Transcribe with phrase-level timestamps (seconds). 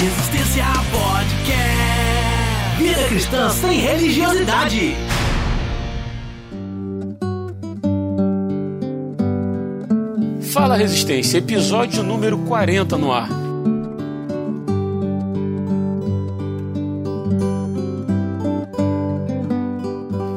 [0.00, 2.78] Resistência Podcast.
[2.78, 4.94] Vida cristã sem religiosidade.
[10.54, 13.28] Fala Resistência, episódio número 40 no ar.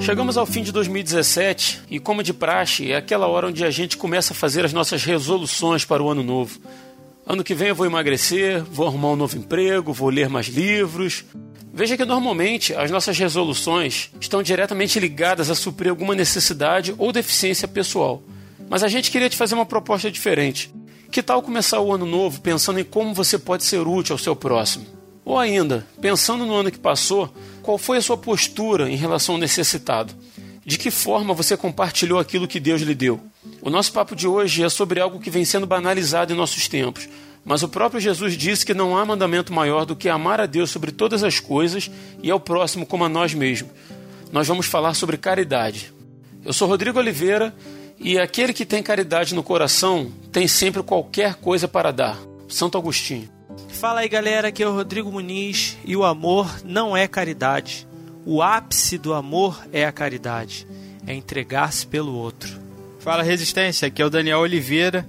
[0.01, 3.95] Chegamos ao fim de 2017 e, como de praxe, é aquela hora onde a gente
[3.95, 6.59] começa a fazer as nossas resoluções para o ano novo.
[7.25, 11.23] Ano que vem eu vou emagrecer, vou arrumar um novo emprego, vou ler mais livros.
[11.73, 17.67] Veja que normalmente as nossas resoluções estão diretamente ligadas a suprir alguma necessidade ou deficiência
[17.67, 18.21] pessoal.
[18.69, 20.73] Mas a gente queria te fazer uma proposta diferente.
[21.09, 24.35] Que tal começar o ano novo pensando em como você pode ser útil ao seu
[24.35, 24.85] próximo?
[25.23, 29.41] Ou ainda, pensando no ano que passou, qual foi a sua postura em relação ao
[29.41, 30.13] necessitado?
[30.65, 33.21] De que forma você compartilhou aquilo que Deus lhe deu?
[33.65, 37.07] O nosso papo de hoje é sobre algo que vem sendo banalizado em nossos tempos,
[37.45, 40.69] mas o próprio Jesus disse que não há mandamento maior do que amar a Deus
[40.69, 41.89] sobre todas as coisas
[42.21, 43.71] e ao próximo como a nós mesmos.
[44.33, 45.93] Nós vamos falar sobre caridade.
[46.43, 47.55] Eu sou Rodrigo Oliveira
[47.97, 52.19] e aquele que tem caridade no coração tem sempre qualquer coisa para dar.
[52.49, 53.29] Santo Agostinho.
[53.69, 57.87] Fala aí galera, aqui é o Rodrigo Muniz e o amor não é caridade.
[58.25, 60.67] O ápice do amor é a caridade,
[61.07, 62.62] é entregar-se pelo outro.
[63.03, 65.05] Fala Resistência, aqui é o Daniel Oliveira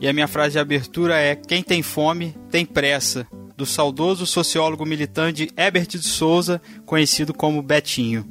[0.00, 4.86] e a minha frase de abertura é: Quem tem fome tem pressa, do saudoso sociólogo
[4.86, 8.26] militante Herbert de Souza, conhecido como Betinho.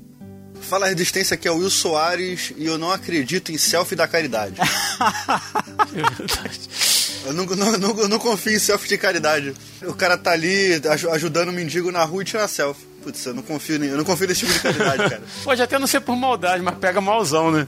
[0.61, 4.55] Fala Resistência, aqui é o Will Soares e eu não acredito em selfie da caridade.
[7.27, 9.53] eu, não, não, não, não confio em selfie de caridade.
[9.83, 12.87] O cara tá ali ajudando o mendigo na rua e tira selfie.
[13.03, 15.21] Putz, eu não confio, eu não confio nesse tipo de caridade, cara.
[15.43, 17.67] Pode até não ser por maldade, mas pega malzão, né?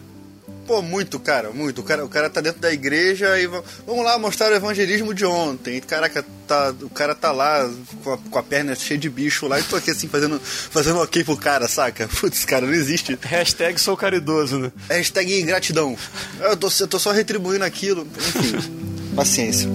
[0.68, 1.82] Pô, muito, cara, muito.
[1.82, 5.26] O cara, o cara tá dentro da igreja e vamos lá mostrar o evangelismo de
[5.26, 5.80] ontem.
[5.80, 7.70] Caraca, tá, o cara tá lá
[8.04, 11.00] com a, com a perna cheia de bicho lá e tô aqui assim fazendo, fazendo
[11.00, 12.08] ok pro cara, saca?
[12.20, 13.18] Putz, cara, não existe.
[13.22, 14.72] Hashtag sou caridoso, né?
[14.90, 15.96] Hashtag gratidão.
[16.40, 18.08] Eu tô, eu tô só retribuindo aquilo.
[18.18, 18.58] Enfim,
[19.16, 19.70] paciência.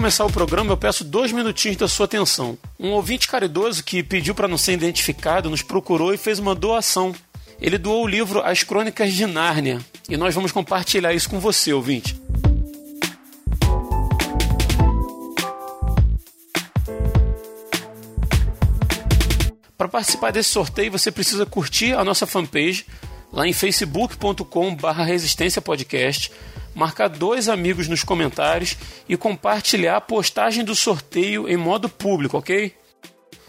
[0.00, 2.56] Começar o programa, eu peço dois minutinhos da sua atenção.
[2.78, 7.14] Um ouvinte caridoso que pediu para não ser identificado nos procurou e fez uma doação.
[7.60, 9.78] Ele doou o livro As Crônicas de Nárnia
[10.08, 12.18] e nós vamos compartilhar isso com você, ouvinte.
[19.76, 22.86] Para participar desse sorteio, você precisa curtir a nossa fanpage
[23.30, 26.32] lá em facebook.com/resistência podcast
[26.74, 28.76] marcar dois amigos nos comentários
[29.08, 32.74] e compartilhar a postagem do sorteio em modo público, ok?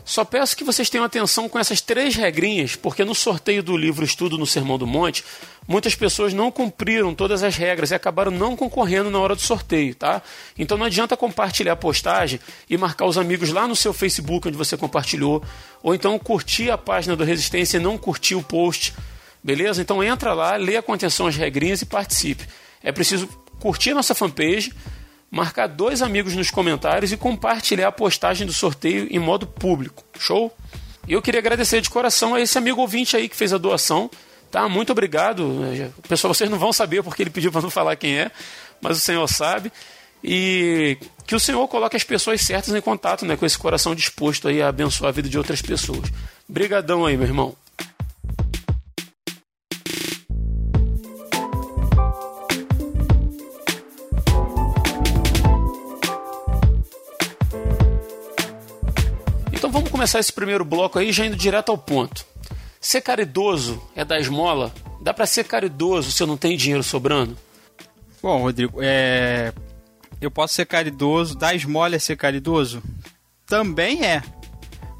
[0.03, 4.03] Só peço que vocês tenham atenção com essas três regrinhas, porque no sorteio do livro
[4.03, 5.23] Estudo no Sermão do Monte,
[5.67, 9.93] muitas pessoas não cumpriram todas as regras e acabaram não concorrendo na hora do sorteio,
[9.93, 10.21] tá?
[10.57, 12.39] Então não adianta compartilhar a postagem
[12.69, 15.43] e marcar os amigos lá no seu Facebook onde você compartilhou,
[15.83, 18.93] ou então curtir a página do Resistência e não curtir o post,
[19.43, 19.81] beleza?
[19.81, 22.45] Então entra lá, lê com atenção as regrinhas e participe
[22.83, 23.27] é preciso
[23.59, 24.73] curtir nossa fanpage,
[25.29, 30.03] marcar dois amigos nos comentários e compartilhar a postagem do sorteio em modo público.
[30.19, 30.53] Show?
[31.07, 34.09] E eu queria agradecer de coração a esse amigo ouvinte aí que fez a doação.
[34.51, 34.67] Tá?
[34.67, 35.61] Muito obrigado.
[36.07, 38.31] Pessoal, vocês não vão saber porque ele pediu para não falar quem é,
[38.81, 39.71] mas o Senhor sabe.
[40.23, 44.47] E que o Senhor coloque as pessoas certas em contato né, com esse coração disposto
[44.47, 46.11] aí a abençoar a vida de outras pessoas.
[46.47, 47.55] Brigadão aí, meu irmão.
[60.01, 62.25] Começar esse primeiro bloco aí já indo direto ao ponto.
[62.79, 64.73] Ser caridoso é dar esmola?
[64.99, 67.37] Dá para ser caridoso se eu não tenho dinheiro sobrando?
[68.19, 69.53] Bom, Rodrigo, é...
[70.19, 72.81] eu posso ser caridoso, dar esmola é ser caridoso?
[73.45, 74.23] Também é.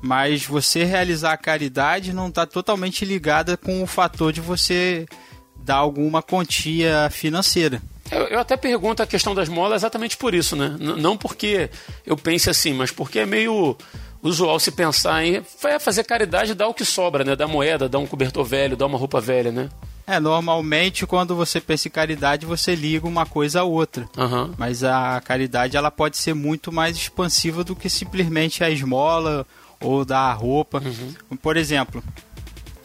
[0.04, 5.08] Mas você realizar a caridade não está totalmente ligada com o fator de você
[5.56, 7.82] dar alguma quantia financeira.
[8.12, 10.76] Eu, eu, até pergunto a questão das molas exatamente por isso, né?
[10.80, 11.72] N não porque
[12.06, 13.76] eu pense assim, mas porque é meio
[14.22, 15.42] usual se pensar em
[15.80, 17.36] fazer caridade, dar o que sobra, né?
[17.36, 19.70] Dar moeda, dar um cobertor velho, dar uma roupa velha, né?
[20.06, 24.10] É, normalmente quando você pensa em caridade, você liga uma coisa a outra.
[24.18, 24.54] Uhum.
[24.58, 29.46] Mas a caridade ela pode ser muito mais expansiva do que simplesmente a esmola
[29.80, 30.82] ou dar roupa.
[30.84, 31.38] Uhum.
[31.38, 32.04] Por exemplo,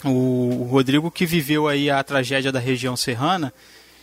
[0.05, 3.53] o Rodrigo que viveu aí a tragédia da região serrana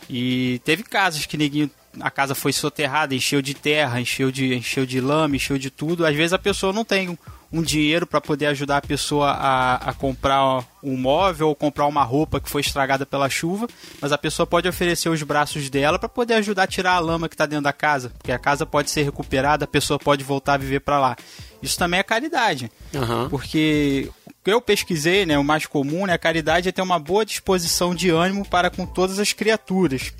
[0.08, 1.70] e teve casos que ninguém
[2.00, 6.04] a casa foi soterrada, encheu de terra, encheu de, encheu de lama, encheu de tudo.
[6.06, 7.18] Às vezes a pessoa não tem
[7.54, 12.02] um dinheiro para poder ajudar a pessoa a, a comprar um móvel ou comprar uma
[12.02, 13.68] roupa que foi estragada pela chuva,
[14.00, 17.28] mas a pessoa pode oferecer os braços dela para poder ajudar a tirar a lama
[17.28, 20.54] que está dentro da casa, porque a casa pode ser recuperada, a pessoa pode voltar
[20.54, 21.16] a viver para lá.
[21.62, 23.28] Isso também é caridade, Aham.
[23.30, 26.98] porque o que eu pesquisei, né, o mais comum, né, a caridade é ter uma
[26.98, 30.12] boa disposição de ânimo para com todas as criaturas.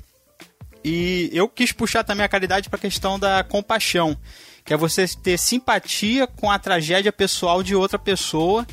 [0.87, 4.15] E eu quis puxar também a caridade para a questão da compaixão,
[4.63, 8.67] que é você ter simpatia com a tragédia pessoal de outra pessoa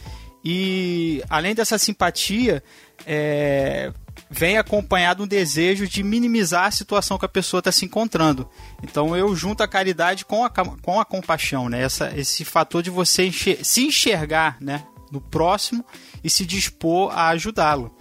[0.45, 2.63] e além dessa simpatia
[3.07, 3.91] é,
[4.29, 8.47] vem acompanhado um desejo de minimizar a situação que a pessoa está se encontrando.
[8.83, 11.83] Então eu junto a caridade com a, com a compaixão, né?
[11.83, 15.83] Essa, esse fator de você enxer se enxergar né, no próximo
[16.23, 17.97] e se dispor a ajudá-lo.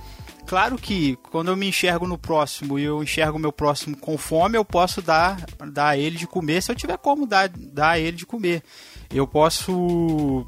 [0.52, 4.58] Claro que quando eu me enxergo no próximo e eu enxergo meu próximo com fome,
[4.58, 8.00] eu posso dar, dar a ele de comer se eu tiver como dar, dar a
[8.00, 8.62] ele de comer.
[9.10, 10.46] Eu posso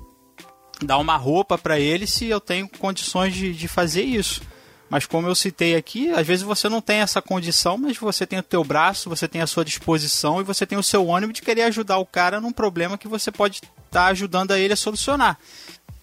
[0.84, 4.42] dar uma roupa para ele se eu tenho condições de, de fazer isso.
[4.90, 8.40] Mas como eu citei aqui, às vezes você não tem essa condição, mas você tem
[8.40, 11.42] o teu braço, você tem a sua disposição e você tem o seu ânimo de
[11.42, 14.76] querer ajudar o cara num problema que você pode estar tá ajudando a ele a
[14.76, 15.40] solucionar.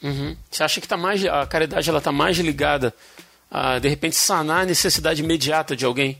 [0.03, 0.35] Uhum.
[0.51, 2.95] Você acha que tá mais, a caridade ela está mais ligada
[3.51, 6.19] a, de repente, sanar a necessidade imediata de alguém?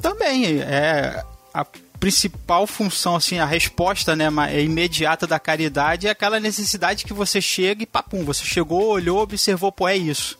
[0.00, 1.22] Também, é
[1.52, 1.66] a
[1.98, 4.28] principal função, assim, a resposta né,
[4.62, 9.72] imediata da caridade é aquela necessidade que você chega e papum, você chegou, olhou, observou,
[9.72, 10.38] pô, é isso.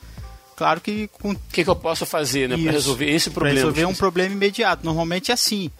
[0.56, 1.32] Claro que com...
[1.32, 3.54] O que, que eu posso fazer, né, para resolver esse problema?
[3.54, 4.84] Para resolver um problema imediato.
[4.84, 5.70] Normalmente é assim.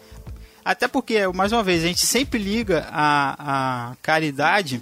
[0.63, 4.81] Até porque, mais uma vez, a gente sempre liga a, a caridade.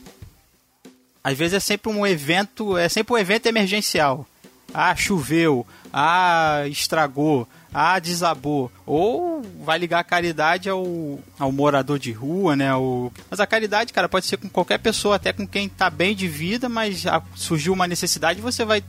[1.24, 4.26] Às vezes é sempre um evento, é sempre um evento emergencial.
[4.74, 5.66] Ah, choveu.
[5.92, 7.48] Ah, estragou.
[7.74, 8.72] Ah, desabou.
[8.86, 12.74] Ou vai ligar a caridade ao, ao morador de rua, né?
[12.76, 13.12] O...
[13.30, 16.28] Mas a caridade, cara, pode ser com qualquer pessoa, até com quem tá bem de
[16.28, 17.04] vida, mas
[17.36, 18.84] surgiu uma necessidade, você vai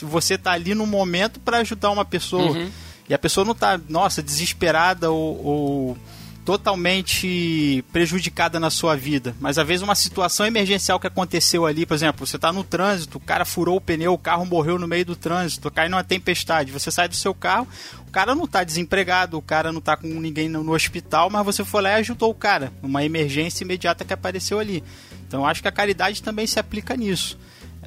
[0.00, 2.52] você tá ali no momento para ajudar uma pessoa.
[2.52, 2.70] Uhum.
[3.08, 5.98] E a pessoa não tá, nossa, desesperada ou, ou,
[6.44, 9.34] totalmente prejudicada na sua vida.
[9.40, 13.18] Mas às vezes uma situação emergencial que aconteceu ali, por exemplo, você tá no trânsito,
[13.18, 16.70] o cara furou o pneu, o carro morreu no meio do trânsito, cai numa tempestade,
[16.70, 17.66] você sai do seu carro,
[18.06, 21.64] o cara não tá desempregado, o cara não tá com ninguém no, hospital, mas você
[21.64, 24.84] foi lá e ajudou o cara, uma emergência imediata que apareceu ali.
[25.26, 27.38] Então acho que a caridade também se aplica nisso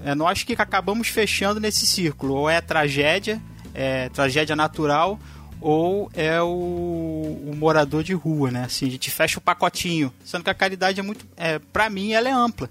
[0.03, 2.35] é nós que acabamos fechando nesse círculo.
[2.35, 3.41] Ou é tragédia,
[3.73, 5.19] é tragédia natural,
[5.59, 8.65] ou é o, o, morador de rua, né?
[8.65, 10.13] Assim, a gente fecha o pacotinho.
[10.23, 11.25] Sendo que a caridade é muito.
[11.35, 12.69] É, para mim, ela é ampla.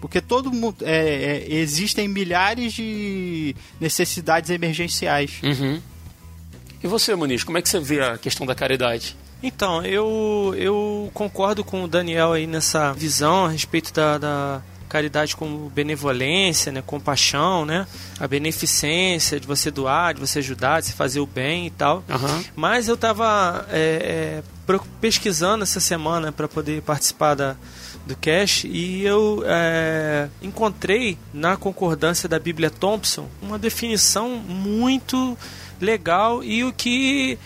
[0.00, 0.76] Porque todo mundo.
[0.82, 5.40] É, é, existem milhares de necessidades emergenciais.
[5.42, 5.80] Uhum.
[6.82, 9.16] E você, Muniz, como é que você vê a questão da caridade?
[9.42, 15.36] Então, eu, eu concordo com o Daniel aí nessa visão a respeito da, da caridade
[15.36, 17.86] como benevolência, né, compaixão, né,
[18.18, 22.04] a beneficência de você doar, de você ajudar, de você fazer o bem e tal.
[22.08, 22.44] Uhum.
[22.54, 27.56] Mas eu estava é, é, pesquisando essa semana para poder participar da,
[28.06, 35.36] do cash e eu é, encontrei na concordância da Bíblia Thompson uma definição muito
[35.80, 37.38] legal e o que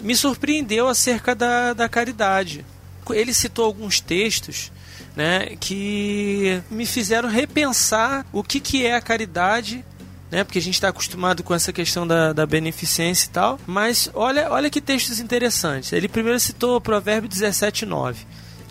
[0.00, 2.64] me surpreendeu acerca da, da caridade.
[3.10, 4.70] Ele citou alguns textos
[5.16, 9.84] né, que me fizeram repensar o que, que é a caridade
[10.32, 10.42] né?
[10.42, 13.60] Porque a gente está acostumado com essa questão da, da beneficência e tal.
[13.66, 15.92] Mas olha, olha que textos interessantes.
[15.92, 18.16] Ele primeiro citou o Provérbio 17,9.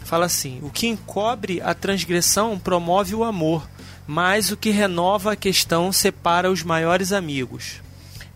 [0.03, 3.69] Fala assim: O que encobre a transgressão promove o amor,
[4.07, 7.79] mas o que renova a questão separa os maiores amigos.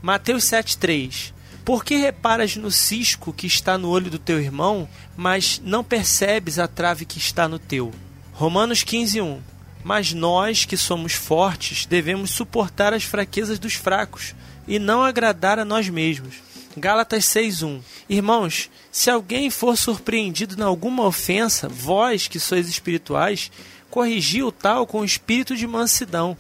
[0.04, 1.34] Mateus 7,3.
[1.66, 4.88] Por que reparas no cisco que está no olho do teu irmão,
[5.18, 7.92] mas não percebes a trave que está no teu?
[8.38, 9.40] Romanos 15:1
[9.82, 14.36] Mas nós que somos fortes devemos suportar as fraquezas dos fracos
[14.68, 16.36] e não agradar a nós mesmos.
[16.76, 23.50] Gálatas 6:1 Irmãos, se alguém for surpreendido em alguma ofensa, vós que sois espirituais,
[23.90, 26.38] corrigi o tal com espírito de mansidão.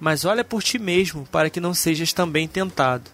[0.00, 3.08] Mas olha por ti mesmo, para que não sejas também tentado.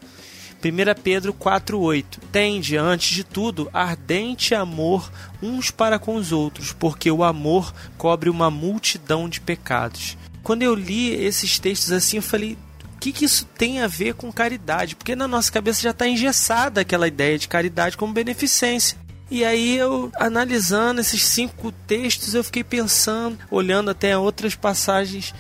[0.64, 5.10] 1 Pedro 4,8 Tende, antes de tudo, ardente amor
[5.40, 10.16] uns para com os outros, porque o amor cobre uma multidão de pecados.
[10.42, 12.58] Quando eu li esses textos assim, eu falei:
[12.96, 14.96] o que, que isso tem a ver com caridade?
[14.96, 18.98] Porque na nossa cabeça já está engessada aquela ideia de caridade como beneficência.
[19.30, 25.34] E aí eu, analisando esses cinco textos, eu fiquei pensando, olhando até outras passagens,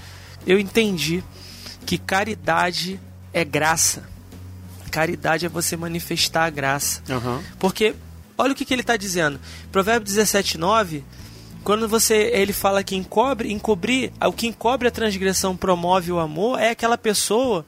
[0.46, 1.24] eu entendi
[1.86, 3.00] que caridade
[3.32, 4.17] é graça
[4.88, 7.02] Caridade é você manifestar a graça.
[7.08, 7.42] Uhum.
[7.58, 7.94] Porque
[8.36, 9.40] olha o que, que ele está dizendo.
[9.70, 11.04] Provérbio 17, 9
[11.64, 16.58] quando você ele fala que encobre, encobrir, o que encobre a transgressão promove o amor
[16.58, 17.66] é aquela pessoa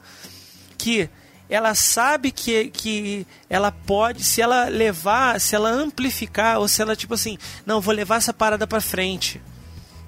[0.75, 1.07] que
[1.51, 6.95] ela sabe que, que ela pode, se ela levar, se ela amplificar, ou se ela,
[6.95, 9.41] tipo assim, não, vou levar essa parada para frente,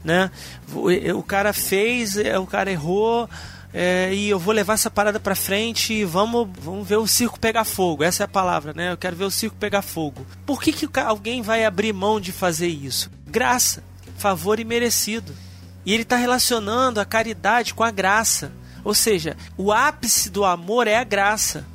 [0.05, 0.32] né?
[0.74, 3.29] O, o cara fez, o cara errou,
[3.74, 7.39] é, e eu vou levar essa parada para frente e vamos, vamos ver o circo
[7.39, 8.03] pegar fogo.
[8.03, 8.92] Essa é a palavra, né?
[8.92, 10.25] Eu quero ver o circo pegar fogo.
[10.46, 13.10] Por que, que alguém vai abrir mão de fazer isso?
[13.34, 13.84] graça,
[14.15, 15.36] favor imerecido.
[15.84, 18.53] E ele está relacionando a caridade com a graça.
[18.84, 21.65] Ou seja, o ápice do amor é a graça.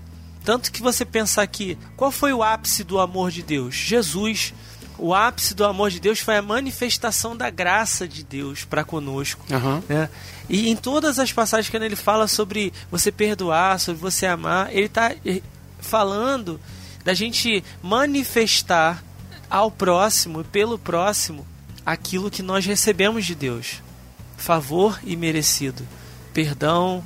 [0.45, 3.75] Tanto que você pensar aqui, qual foi o ápice do amor de Deus?
[3.75, 4.55] Jesus.
[4.99, 9.45] O ápice do amor de Deus foi a manifestação da graça de Deus para conosco.
[9.49, 9.83] Uhum.
[9.88, 10.11] Né?
[10.49, 14.87] E em todas as passagens que ele fala sobre você perdoar, sobre você amar, ele
[14.87, 15.40] está eh,
[15.78, 16.61] falando
[17.05, 19.02] da gente manifestar
[19.49, 21.47] ao próximo, pelo próximo,
[21.87, 23.83] aquilo que nós recebemos de Deus:
[24.37, 25.87] favor e merecido,
[26.35, 27.05] perdão.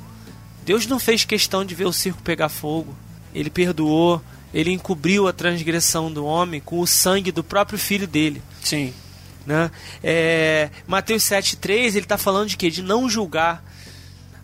[0.65, 2.95] Deus não fez questão de ver o circo pegar fogo,
[3.33, 4.21] ele perdoou,
[4.53, 8.41] ele encobriu a transgressão do homem com o sangue do próprio filho dele.
[8.61, 8.93] Sim.
[9.45, 9.71] Né?
[10.03, 12.69] É, Mateus 7,3 ele está falando de quê?
[12.69, 13.63] De não julgar.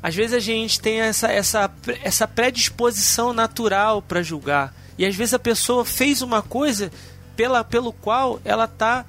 [0.01, 4.73] Às vezes a gente tem essa, essa, essa predisposição natural para julgar.
[4.97, 6.91] E às vezes a pessoa fez uma coisa
[7.35, 9.05] pela, pelo qual ela está,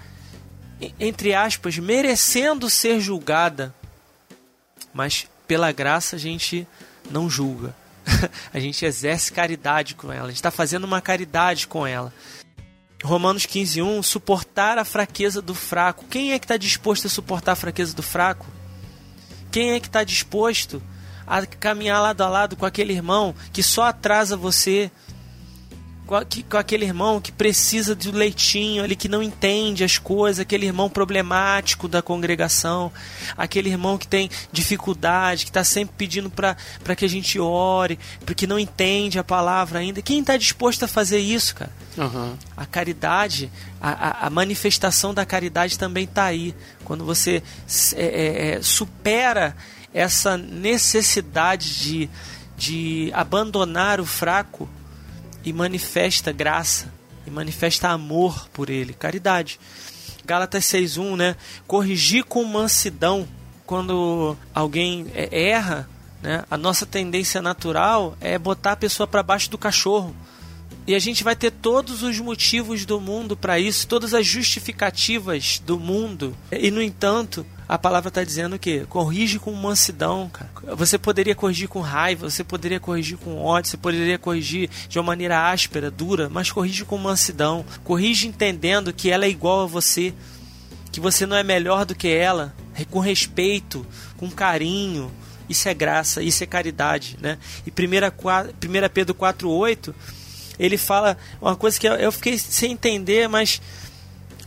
[0.98, 3.74] entre aspas, merecendo ser julgada.
[4.92, 6.66] Mas pela graça a gente
[7.10, 7.74] não julga.
[8.52, 10.24] a gente exerce caridade com ela.
[10.24, 12.12] A gente está fazendo uma caridade com ela.
[13.02, 16.04] Romanos 15:1 suportar a fraqueza do fraco.
[16.10, 18.46] Quem é que está disposto a suportar a fraqueza do fraco?
[19.50, 20.82] Quem é que está disposto
[21.26, 24.90] a caminhar lado a lado com aquele irmão que só atrasa você,
[26.48, 30.90] com, aquele irmão que precisa do leitinho ali, que não entende as coisas, aquele irmão
[30.90, 32.92] problemático da congregação,
[33.36, 38.44] aquele irmão que tem dificuldade, que está sempre pedindo para que a gente ore, porque
[38.44, 40.02] não entende a palavra ainda.
[40.02, 41.70] Quem está disposto a fazer isso, cara?
[41.96, 42.36] Uhum.
[42.56, 43.50] A caridade,
[43.80, 46.54] a, a, a, manifestação da caridade também está aí.
[46.84, 47.40] Quando você
[47.94, 49.56] é, é, é, supera
[49.94, 52.10] essa necessidade de,
[52.56, 54.68] de abandonar o fraco
[55.44, 56.92] e manifesta graça
[57.26, 59.58] e manifesta amor por ele, caridade.
[60.24, 61.36] Gálatas 6:1, né?
[61.66, 63.26] Corrigir com mansidão
[63.66, 65.88] quando alguém é, erra,
[66.22, 66.44] né?
[66.50, 70.14] A nossa tendência natural é botar a pessoa para baixo do cachorro.
[70.86, 75.60] E a gente vai ter todos os motivos do mundo para isso, todas as justificativas
[75.64, 76.36] do mundo.
[76.50, 80.74] E no entanto, a palavra está dizendo que corrige com mansidão, cara.
[80.74, 85.04] Você poderia corrigir com raiva, você poderia corrigir com ódio, você poderia corrigir de uma
[85.04, 87.64] maneira áspera, dura, mas corrige com mansidão.
[87.84, 90.12] Corrige entendendo que ela é igual a você,
[90.90, 92.52] que você não é melhor do que ela,
[92.90, 93.86] com respeito,
[94.16, 95.08] com carinho.
[95.48, 97.38] Isso é graça, isso é caridade, né?
[97.64, 99.94] E 1 Pedro 4:8,
[100.58, 103.62] ele fala uma coisa que eu fiquei sem entender, mas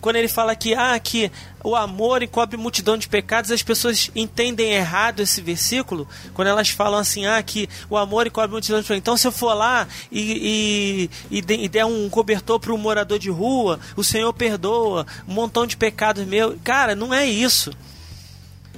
[0.03, 1.31] quando ele fala que, ah, que
[1.63, 6.99] o amor encobre multidão de pecados, as pessoas entendem errado esse versículo, quando elas falam
[6.99, 8.99] assim, ah, que o amor encobre multidão de pecados.
[8.99, 13.29] Então, se eu for lá e, e, e der um cobertor para um morador de
[13.29, 16.55] rua, o Senhor perdoa um montão de pecados meus.
[16.63, 17.71] Cara, não é isso.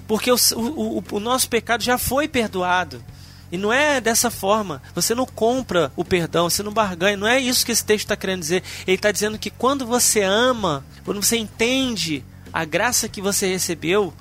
[0.08, 3.04] Porque o, o, o nosso pecado já foi perdoado.
[3.52, 4.82] E não é dessa forma.
[4.94, 7.18] Você não compra o perdão, você não barganha.
[7.18, 8.64] Não é isso que esse texto está querendo dizer.
[8.86, 12.24] Ele está dizendo que quando você ama, quando você entende
[12.56, 14.14] a graça que você recebeu,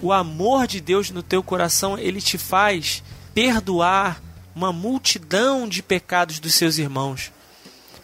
[0.00, 3.02] o amor de Deus no teu coração, ele te faz
[3.34, 4.22] perdoar
[4.54, 7.32] uma multidão de pecados dos seus irmãos.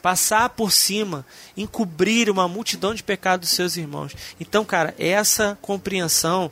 [0.02, 1.24] Passar por cima,
[1.56, 4.16] encobrir uma multidão de pecados dos seus irmãos.
[4.40, 6.50] Então, cara, essa compreensão,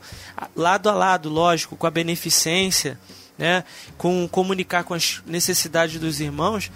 [0.55, 2.97] lado a lado, lógico, com a beneficência,
[3.37, 3.65] né,
[3.99, 6.71] com comunicar com as necessidades dos irmãos,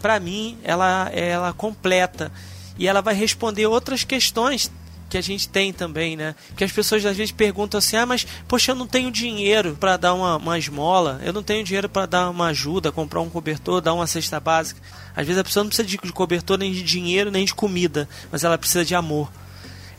[0.00, 2.30] para mim ela ela completa
[2.78, 4.70] e ela vai responder outras questões
[5.08, 6.34] que a gente tem também, né?
[6.56, 9.96] Que as pessoas às vezes perguntam assim: ah, mas poxa, eu não tenho dinheiro para
[9.96, 13.80] dar uma, uma esmola, eu não tenho dinheiro para dar uma ajuda, comprar um cobertor,
[13.80, 14.80] dar uma cesta básica.
[15.14, 18.44] Às vezes a pessoa não precisa de, cobertor, nem de dinheiro, nem de comida, mas
[18.44, 19.30] ela precisa de amor.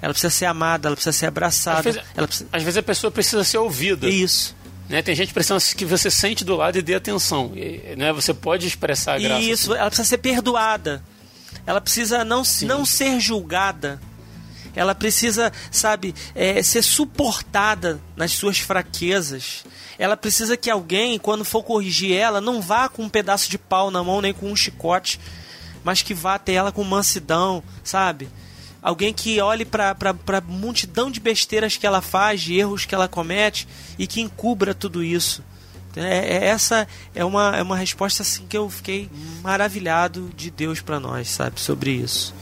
[0.02, 1.80] Ela precisa ser amada, ela precisa ser abraçada.
[1.80, 2.50] Às vezes, precisa...
[2.52, 4.08] às vezes a pessoa precisa ser ouvida.
[4.08, 4.56] Isso.
[4.88, 5.02] Né?
[5.02, 7.52] Tem gente precisando que você sente do lado e dê atenção.
[7.56, 8.14] E, né?
[8.14, 9.42] Você pode expressar a graça.
[9.42, 11.04] Isso, ela precisa ser perdoada.
[11.66, 14.00] Ela precisa não, não ser julgada.
[14.77, 19.65] Ela precisa, sabe, é, ser suportada nas suas fraquezas.
[20.00, 23.91] Ela precisa que alguém, quando for corrigir ela, não vá com um pedaço de pau
[23.91, 25.19] na mão nem com um chicote
[25.88, 28.27] mas que vá até ela com mansidão, sabe?
[28.81, 33.07] Alguém que olhe para a multidão de besteiras que ela faz, de erros que ela
[33.07, 33.65] comete
[33.98, 35.41] e que encubra tudo isso.
[35.96, 39.10] É, é, essa é uma, é uma resposta assim que eu fiquei
[39.41, 42.36] maravilhado de Deus para nós, sabe, sobre isso.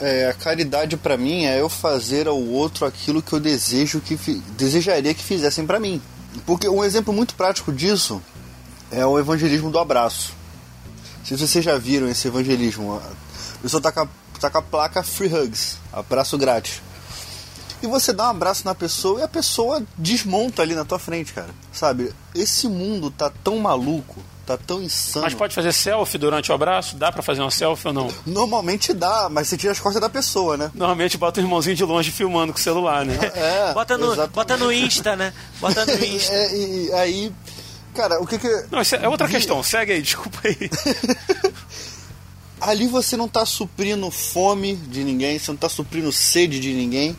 [0.00, 4.16] É, a caridade para mim é eu fazer ao outro aquilo que eu desejo que
[4.56, 6.00] desejaria que fizessem para mim.
[6.46, 8.22] Porque um exemplo muito prático disso
[8.90, 10.32] é o evangelismo do abraço.
[11.24, 14.08] Se vocês já viram esse evangelismo, a pessoa tá com a,
[14.40, 16.80] tá com a placa Free Hugs, abraço grátis.
[17.82, 21.32] E você dá um abraço na pessoa e a pessoa desmonta ali na tua frente,
[21.32, 21.50] cara.
[21.72, 22.12] Sabe?
[22.34, 24.22] Esse mundo tá tão maluco,
[24.56, 25.24] tá tão insano.
[25.24, 26.96] Mas pode fazer selfie durante o abraço?
[26.96, 28.08] Dá para fazer uma selfie ou não?
[28.26, 30.70] Normalmente dá, mas você tira as costas da pessoa, né?
[30.74, 33.18] Normalmente bota o irmãozinho de longe filmando com o celular, né?
[33.40, 35.32] É, bota, no, bota no Insta, né?
[35.60, 36.32] Bota no Insta.
[36.32, 37.32] é, e aí,
[37.94, 38.66] cara, o que que...
[38.70, 40.70] Não, isso é outra questão, segue aí, desculpa aí.
[42.60, 47.16] Ali você não tá suprindo fome de ninguém, você não tá suprindo sede de ninguém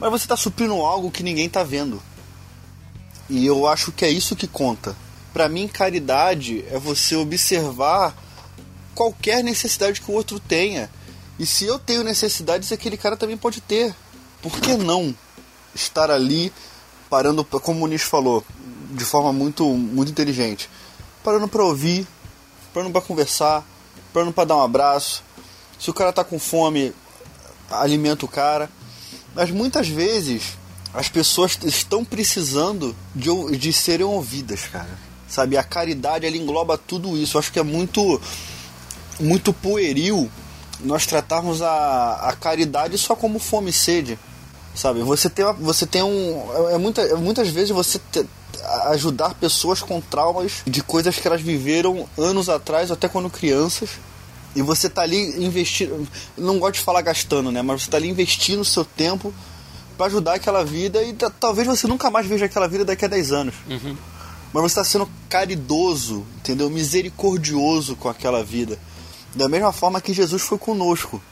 [0.00, 2.02] mas você está suprindo algo que ninguém está vendo.
[3.28, 4.96] E eu acho que é isso que conta.
[5.32, 8.14] Para mim, caridade é você observar
[8.94, 10.90] qualquer necessidade que o outro tenha.
[11.38, 13.94] E se eu tenho necessidades, aquele cara também pode ter.
[14.42, 15.14] Por que não
[15.74, 16.52] estar ali
[17.08, 18.44] parando, como o Muniz falou,
[18.90, 20.68] de forma muito, muito inteligente,
[21.24, 22.06] parando para ouvir,
[22.72, 23.64] parando para conversar,
[24.12, 25.22] parando para dar um abraço.
[25.78, 26.92] Se o cara tá com fome,
[27.70, 28.70] alimenta o cara.
[29.34, 30.58] Mas muitas vezes
[30.92, 35.09] as pessoas estão precisando de, de serem ouvidas, cara.
[35.30, 35.56] Sabe?
[35.56, 37.36] A caridade ela engloba tudo isso.
[37.36, 38.20] Eu acho que é muito,
[39.18, 40.30] muito pueril
[40.80, 44.18] nós tratarmos a, a caridade só como fome e sede.
[44.74, 45.00] Sabe?
[45.02, 46.70] Você tem, você tem um.
[46.70, 48.26] É, muita, é muitas vezes você te,
[48.90, 53.90] ajudar pessoas com traumas de coisas que elas viveram anos atrás, até quando crianças
[54.54, 57.62] e você tá ali investindo, não gosto de falar gastando, né?
[57.62, 59.32] Mas você tá ali investindo o seu tempo
[59.96, 63.32] para ajudar aquela vida e talvez você nunca mais veja aquela vida daqui a 10
[63.32, 63.54] anos.
[63.68, 63.96] Uhum.
[64.52, 66.68] Mas você está sendo caridoso, entendeu?
[66.68, 68.78] Misericordioso com aquela vida.
[69.34, 71.22] Da mesma forma que Jesus foi conosco.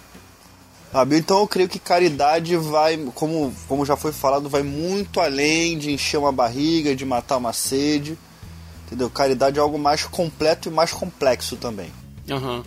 [0.92, 1.18] Sabe?
[1.18, 5.90] Então eu creio que caridade vai, como, como já foi falado, vai muito além de
[5.90, 8.16] encher uma barriga, de matar uma sede.
[8.86, 9.10] Entendeu?
[9.10, 11.92] Caridade é algo mais completo e mais complexo também.
[12.30, 12.62] Uhum.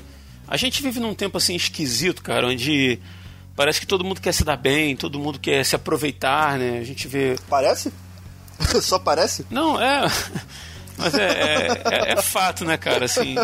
[0.48, 3.00] A gente vive num tempo assim esquisito, cara, onde
[3.56, 6.78] parece que todo mundo quer se dar bem, todo mundo quer se aproveitar, né?
[6.78, 7.38] A gente vê.
[7.50, 7.92] Parece?
[8.82, 9.45] Só parece?
[9.50, 10.08] Não, é.
[10.97, 13.06] Mas é, é, é, é fato, né, cara?
[13.06, 13.36] Assim.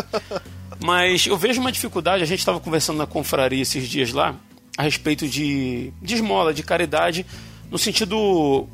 [0.80, 4.34] Mas eu vejo uma dificuldade, a gente estava conversando na confraria esses dias lá,
[4.76, 7.26] a respeito de, de esmola, de caridade,
[7.70, 8.68] no sentido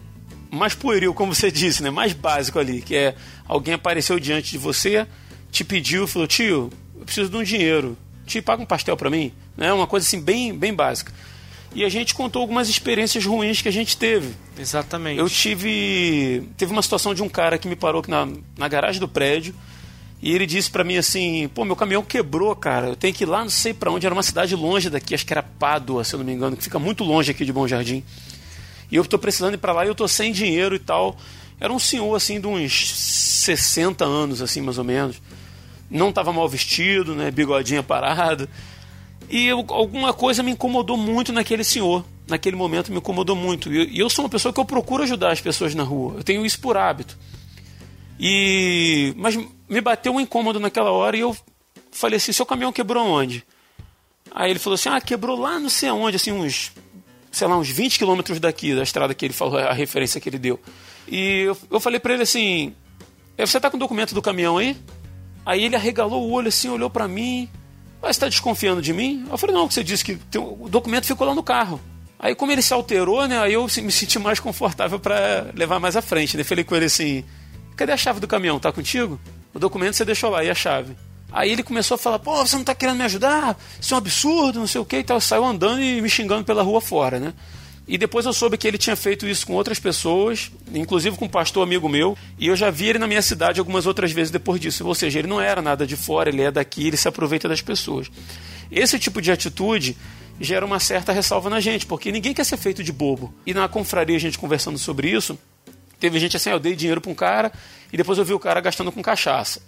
[0.51, 1.91] mais pueril, como você disse, né?
[1.91, 3.15] Mais básico ali, que é
[3.47, 5.07] alguém apareceu diante de você,
[5.51, 9.33] te pediu, falou, tio, eu preciso de um dinheiro te paga um pastel para mim,
[9.57, 9.73] né?
[9.73, 11.13] Uma coisa assim bem, bem básica.
[11.75, 14.33] E a gente contou algumas experiências ruins que a gente teve.
[14.59, 15.19] Exatamente.
[15.19, 19.09] Eu tive teve uma situação de um cara que me parou na, na garagem do
[19.09, 19.55] prédio
[20.23, 22.89] e ele disse para mim assim: "Pô, meu caminhão quebrou, cara.
[22.89, 25.27] Eu tenho que ir lá, não sei para onde, era uma cidade longe daqui, acho
[25.27, 27.67] que era Pádua, se eu não me engano, que fica muito longe aqui de Bom
[27.67, 28.05] Jardim.
[28.91, 31.17] E eu tô precisando ir para lá e eu tô sem dinheiro e tal.
[31.59, 35.21] Era um senhor assim de uns 60 anos assim, mais ou menos
[35.91, 38.49] não estava mal vestido, né, bigodinha parado.
[39.35, 42.05] E eu, alguma coisa me incomodou muito naquele senhor.
[42.29, 43.73] Naquele momento me incomodou muito.
[43.73, 46.19] E eu, eu sou uma pessoa que eu procuro ajudar as pessoas na rua.
[46.19, 47.19] Eu tenho isso por hábito.
[48.17, 49.37] E mas
[49.69, 51.37] me bateu um incômodo naquela hora e eu
[51.91, 53.45] falei assim: "Seu caminhão quebrou onde?"
[54.31, 56.71] Aí ele falou assim: "Ah, quebrou lá não sei aonde, assim uns,
[57.33, 60.39] sei lá, uns 20 quilômetros daqui da estrada que ele falou, a referência que ele
[60.39, 60.61] deu."
[61.09, 62.73] E eu, eu falei para ele assim:
[63.37, 64.77] é, "Você tá com o documento do caminhão aí?"
[65.45, 67.51] Aí ele arregalou o olho assim, olhou para mim.
[68.05, 69.27] Ah, você está desconfiando de mim?
[69.31, 71.81] Eu falei, não, que você disse que o documento ficou lá no carro.
[72.19, 73.39] Aí como ele se alterou, né?
[73.39, 76.37] Aí eu me senti mais confortável para levar mais à frente.
[76.37, 76.45] Né?
[76.45, 77.25] Falei com ele assim,
[77.75, 78.61] cadê a chave do caminhão?
[78.61, 79.19] Tá contigo?
[79.55, 80.95] O documento você deixou lá, e a chave?
[81.33, 83.59] Aí ele começou a falar, pô, você não tá querendo me ajudar?
[83.81, 85.19] Isso é um absurdo, não sei o que e tal.
[85.21, 87.33] Saiu andando e me xingando pela rua fora, né?
[87.87, 91.29] E depois eu soube que ele tinha feito isso com outras pessoas, inclusive com um
[91.29, 94.59] pastor amigo meu, e eu já vi ele na minha cidade algumas outras vezes depois
[94.59, 94.87] disso.
[94.87, 97.61] Ou seja, ele não era nada de fora, ele é daqui, ele se aproveita das
[97.61, 98.11] pessoas.
[98.71, 99.97] Esse tipo de atitude
[100.41, 103.35] gera uma certa ressalva na gente, porque ninguém quer ser feito de bobo.
[103.47, 105.39] E na confraria, a gente conversando sobre isso,
[106.01, 107.53] teve gente assim: ah, eu dei dinheiro para um cara
[107.93, 109.61] e depois eu vi o cara gastando com cachaça.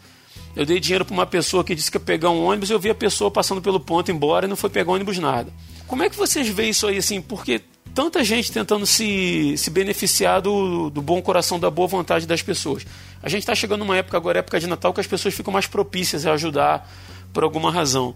[0.55, 2.79] Eu dei dinheiro para uma pessoa que disse que ia pegar um ônibus e eu
[2.79, 5.53] vi a pessoa passando pelo ponto embora e não foi pegar ônibus nada.
[5.87, 7.21] Como é que vocês veem isso aí assim?
[7.21, 7.61] Porque
[7.97, 12.85] tanta gente tentando se, se beneficiar do, do bom coração, da boa vontade das pessoas.
[13.23, 15.67] A gente está chegando numa época agora, época de Natal, que as pessoas ficam mais
[15.67, 16.93] propícias a ajudar
[17.33, 18.15] por alguma razão.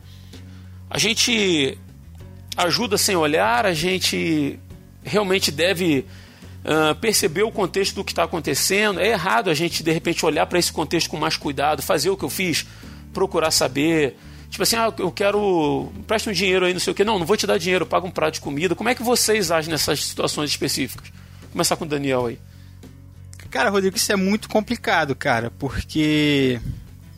[0.90, 1.79] A gente
[2.59, 4.61] ajuda sem olhar, a gente
[5.03, 6.05] realmente deve
[6.62, 9.01] uh, perceber o contexto do que está acontecendo.
[9.01, 12.19] É errado a gente, de repente, olhar para esse contexto com mais cuidado, fazer o
[12.19, 12.66] que eu fiz,
[13.14, 14.14] procurar saber.
[14.51, 15.91] Tipo assim, ah, eu quero.
[16.07, 17.05] Preste um dinheiro aí, não sei o quê.
[17.05, 18.75] Não, não vou te dar dinheiro, paga um prato de comida.
[18.75, 21.09] Como é que vocês agem nessas situações específicas?
[21.43, 22.39] Vou começar com o Daniel aí.
[23.49, 26.61] Cara, Rodrigo, isso é muito complicado, cara, porque.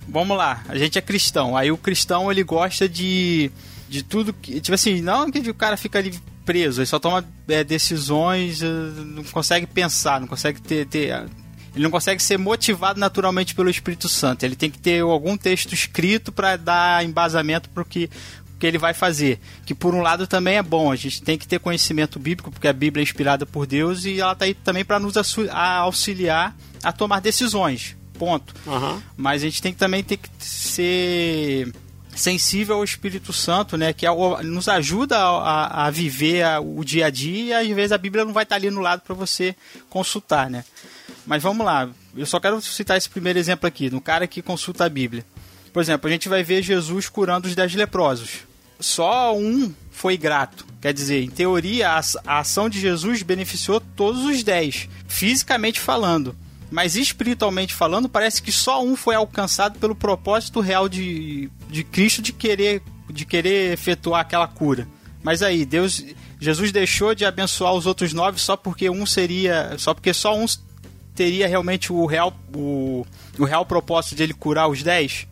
[0.08, 1.56] Vamos lá, a gente é cristão.
[1.56, 3.50] Aí o cristão ele gosta de
[3.92, 4.60] de tudo que.
[4.60, 8.66] Tipo assim, não que o cara fica ali preso, ele só toma é, decisões, eh,
[8.66, 11.26] não consegue pensar, não consegue ter, ter.
[11.74, 14.44] Ele não consegue ser motivado naturalmente pelo Espírito Santo.
[14.44, 18.10] Ele tem que ter algum texto escrito para dar embasamento para o que,
[18.58, 19.40] que ele vai fazer.
[19.64, 22.68] Que por um lado também é bom, a gente tem que ter conhecimento bíblico, porque
[22.68, 26.92] a Bíblia é inspirada por Deus e ela está aí também para nos auxiliar a
[26.92, 27.96] tomar decisões.
[28.18, 28.54] Ponto.
[28.66, 29.02] Uhum.
[29.16, 31.72] Mas a gente tem que também ter que ser
[32.14, 33.92] sensível ao Espírito Santo, né?
[33.92, 34.10] Que é
[34.42, 38.24] nos ajuda a, a viver a, o dia a dia e às vezes a Bíblia
[38.24, 39.56] não vai estar ali no lado para você
[39.88, 40.64] consultar, né?
[41.26, 44.84] Mas vamos lá, eu só quero citar esse primeiro exemplo aqui, no cara que consulta
[44.84, 45.24] a Bíblia.
[45.72, 48.40] Por exemplo, a gente vai ver Jesus curando os dez leprosos.
[48.78, 50.66] Só um foi grato.
[50.80, 56.36] Quer dizer, em teoria, a, ação de Jesus beneficiou todos os dez, fisicamente falando
[56.72, 62.22] mas espiritualmente falando, parece que só um foi alcançado pelo propósito real de, de Cristo
[62.22, 64.88] de querer, de querer efetuar aquela cura.
[65.22, 66.02] Mas aí, Deus,
[66.40, 70.46] Jesus deixou de abençoar os outros nove só porque um seria, só porque só um
[71.14, 73.06] teria realmente o real, o,
[73.38, 75.26] o real propósito de ele curar os dez.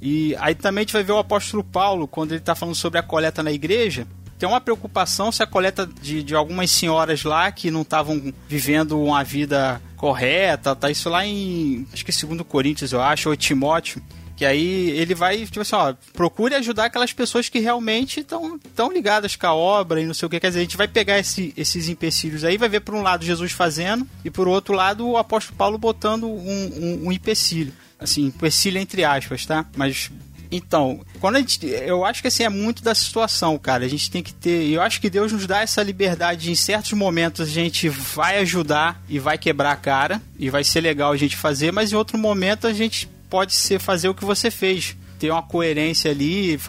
[0.00, 2.98] E aí também a gente vai ver o apóstolo Paulo, quando ele está falando sobre
[2.98, 4.06] a coleta na igreja,
[4.38, 9.00] tem uma preocupação se a coleta de, de algumas senhoras lá que não estavam vivendo
[9.00, 13.36] uma vida correta, tá isso lá em, acho que é segundo Coríntios, eu acho, ou
[13.36, 14.02] Timóteo,
[14.42, 18.90] que aí ele vai, tipo assim, ó, procure ajudar aquelas pessoas que realmente estão tão
[18.90, 20.40] ligadas com a obra e não sei o que.
[20.40, 23.24] Quer dizer, a gente vai pegar esse, esses empecilhos aí, vai ver por um lado
[23.24, 27.72] Jesus fazendo e por outro lado o apóstolo Paulo botando um, um, um empecilho.
[28.00, 29.64] Assim, empecilho entre aspas, tá?
[29.76, 30.10] Mas
[30.50, 33.84] então, quando a gente, eu acho que assim é muito da situação, cara.
[33.84, 36.92] A gente tem que ter, eu acho que Deus nos dá essa liberdade em certos
[36.92, 41.16] momentos a gente vai ajudar e vai quebrar a cara e vai ser legal a
[41.16, 44.94] gente fazer, mas em outro momento a gente pode ser fazer o que você fez
[45.18, 46.60] ter uma coerência ali,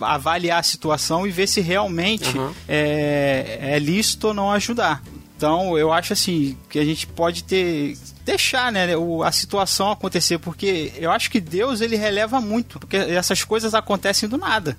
[0.00, 2.54] avaliar a situação e ver se realmente uhum.
[2.68, 5.02] é, é lícito ou não ajudar.
[5.36, 8.90] Então, eu acho assim que a gente pode ter deixar, né,
[9.24, 14.28] a situação acontecer, porque eu acho que Deus ele releva muito, porque essas coisas acontecem
[14.28, 14.78] do nada.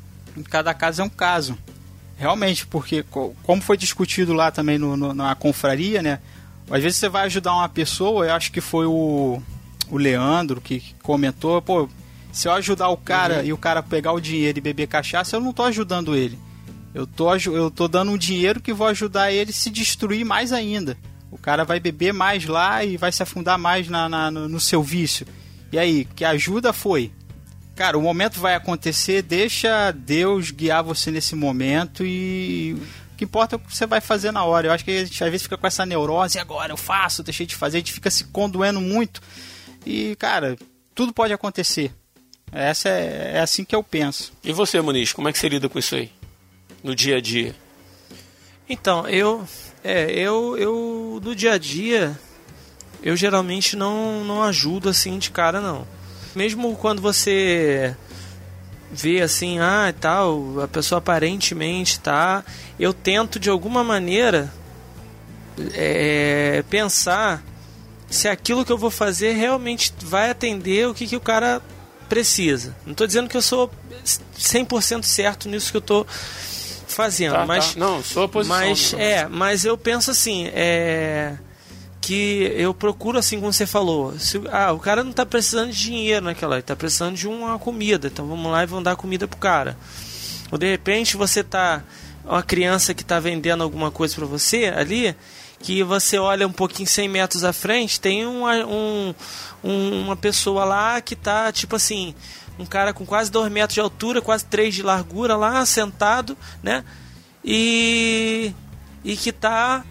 [0.49, 1.57] Cada caso é um caso.
[2.15, 3.03] Realmente, porque
[3.43, 6.19] como foi discutido lá também no, no, na confraria, né?
[6.71, 9.41] Às vezes você vai ajudar uma pessoa, eu acho que foi o,
[9.89, 11.89] o Leandro que comentou, pô,
[12.31, 13.45] se eu ajudar o cara uhum.
[13.45, 16.37] e o cara pegar o dinheiro e beber cachaça, eu não tô ajudando ele.
[16.93, 20.97] Eu tô, eu tô dando um dinheiro que vou ajudar ele se destruir mais ainda.
[21.29, 24.59] O cara vai beber mais lá e vai se afundar mais na, na no, no
[24.59, 25.27] seu vício.
[25.71, 27.11] E aí, que ajuda foi?
[27.75, 32.77] Cara, o momento vai acontecer, deixa Deus guiar você nesse momento e
[33.13, 34.67] o que importa é o que você vai fazer na hora.
[34.67, 37.45] Eu acho que a gente às vezes fica com essa neurose, agora eu faço, deixei
[37.45, 39.21] de fazer, a gente fica se condoendo muito.
[39.85, 40.57] E, cara,
[40.93, 41.91] tudo pode acontecer.
[42.51, 44.33] Essa é, é assim que eu penso.
[44.43, 46.11] E você, Muniz, como é que você lida com isso aí?
[46.83, 47.55] No dia a dia?
[48.67, 49.45] Então, eu
[49.87, 52.19] é, eu, eu no dia a dia,
[53.03, 55.87] eu geralmente não, não ajudo assim de cara, não.
[56.33, 57.95] Mesmo quando você
[58.91, 62.43] vê assim, ah, tal, a pessoa aparentemente tá,
[62.79, 64.51] eu tento de alguma maneira
[65.75, 67.43] é, pensar
[68.09, 71.61] se aquilo que eu vou fazer realmente vai atender o que, que o cara
[72.07, 72.75] precisa.
[72.85, 73.71] Não estou dizendo que eu sou
[74.37, 76.05] 100% certo nisso que eu estou
[76.87, 77.79] fazendo, tá, mas tá.
[77.79, 78.57] não, sua posição.
[78.57, 81.35] Mas é, mas eu penso assim, é
[82.05, 85.79] que eu procuro assim como você falou, se, ah, o cara não está precisando de
[85.85, 89.27] dinheiro naquela, ele tá precisando de uma comida, então vamos lá e vamos dar comida
[89.27, 89.75] pro cara.
[90.51, 91.83] Ou de repente você tá
[92.23, 95.15] uma criança que está vendendo alguma coisa para você ali,
[95.65, 99.15] que você olha um pouquinho 100 metros à frente, tem uma, um,
[99.63, 102.13] um, uma pessoa lá que tá tipo assim,
[102.59, 106.83] um cara com quase 2 metros de altura, quase 3 de largura lá, sentado, né?
[107.43, 108.53] E,
[109.03, 109.83] e que tá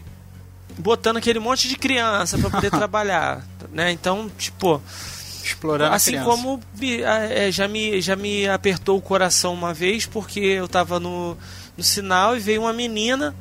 [0.79, 3.91] botando aquele monte de criança para poder trabalhar, né?
[3.91, 4.81] Então, tipo,
[5.43, 6.61] explorando assim como
[7.03, 11.37] é, já me já me apertou o coração uma vez porque eu tava no,
[11.77, 13.35] no sinal e veio uma menina,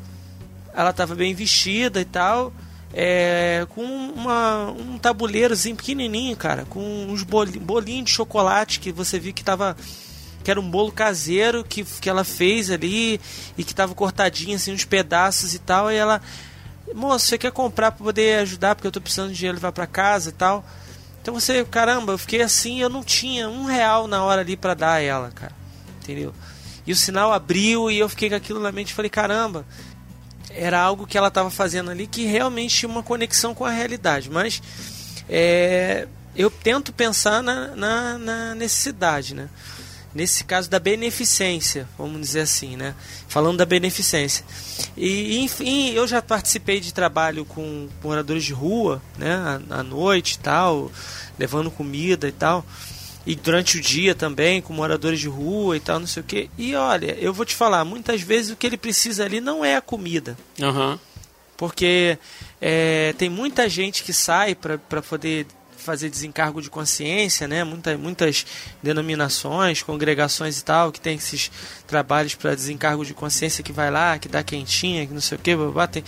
[0.73, 2.53] ela tava bem vestida e tal,
[2.93, 9.33] é, com uma, um tabuleirozinho pequenininho, cara, com uns bolinhos de chocolate que você viu
[9.33, 9.75] que tava
[10.43, 13.19] que era um bolo caseiro que, que ela fez ali
[13.57, 16.21] e que tava cortadinho assim uns pedaços e tal, e ela
[16.93, 19.87] moço, você quer comprar para poder ajudar porque eu tô precisando de dinheiro levar para
[19.87, 20.65] casa e tal.
[21.21, 24.73] Então você, caramba, eu fiquei assim, eu não tinha um real na hora ali para
[24.73, 25.53] dar a ela, cara.
[26.01, 26.33] Entendeu?
[26.85, 29.65] E o sinal abriu e eu fiquei com aquilo na mente e falei, caramba,
[30.55, 34.29] era algo que ela estava fazendo ali que realmente tinha uma conexão com a realidade.
[34.29, 34.61] Mas
[35.29, 39.49] é, eu tento pensar na, na, na, necessidade, né?
[40.13, 42.93] Nesse caso da beneficência, vamos dizer assim, né?
[43.27, 44.45] Falando da beneficência.
[44.95, 49.59] E, enfim, eu já participei de trabalho com moradores de rua, né?
[49.71, 50.91] À, noite tal,
[51.39, 52.63] levando comida e tal
[53.25, 56.49] e durante o dia também com moradores de rua e tal, não sei o que.
[56.57, 59.75] E olha, eu vou te falar, muitas vezes o que ele precisa ali não é
[59.75, 60.37] a comida.
[60.59, 60.99] Uhum.
[61.55, 62.17] Porque
[62.59, 65.45] é, tem muita gente que sai para poder
[65.77, 67.63] fazer desencargo de consciência, né?
[67.63, 68.45] Muita, muitas
[68.81, 71.51] denominações, congregações e tal, que tem esses
[71.85, 75.41] trabalhos para desencargo de consciência que vai lá, que dá quentinha, que não sei o
[75.41, 75.51] que,
[75.91, 76.03] tem,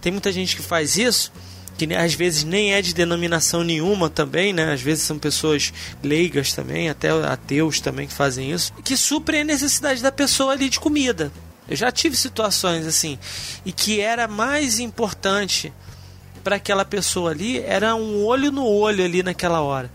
[0.00, 1.32] tem muita gente que faz isso
[1.76, 4.72] que às vezes nem é de denominação nenhuma também, né?
[4.72, 9.44] Às vezes são pessoas leigas também, até ateus também que fazem isso, que suprem a
[9.44, 11.32] necessidade da pessoa ali de comida.
[11.68, 13.18] Eu já tive situações assim,
[13.64, 15.72] e que era mais importante
[16.42, 19.90] para aquela pessoa ali era um olho no olho ali naquela hora.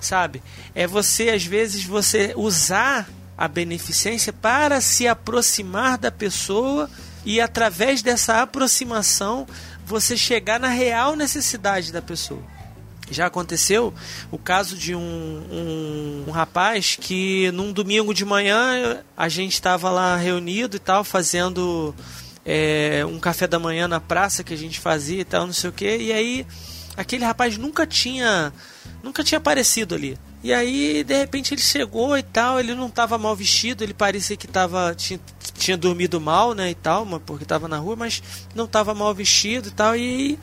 [0.00, 0.42] Sabe?
[0.74, 6.90] É você às vezes você usar a beneficência para se aproximar da pessoa
[7.24, 9.46] e através dessa aproximação
[9.84, 12.42] você chegar na real necessidade da pessoa.
[13.10, 13.92] Já aconteceu
[14.30, 19.90] o caso de um, um, um rapaz que num domingo de manhã a gente estava
[19.90, 21.94] lá reunido e tal, fazendo
[22.44, 25.68] é, um café da manhã na praça que a gente fazia e tal, não sei
[25.68, 25.96] o que.
[25.96, 26.46] E aí
[26.96, 28.52] aquele rapaz nunca tinha
[29.02, 30.18] nunca tinha aparecido ali.
[30.42, 34.36] E aí, de repente, ele chegou e tal, ele não estava mal vestido, ele parecia
[34.36, 35.20] que tava, tinha,
[35.54, 38.20] tinha dormido mal, né, e tal, porque estava na rua, mas
[38.52, 40.36] não estava mal vestido e tal, e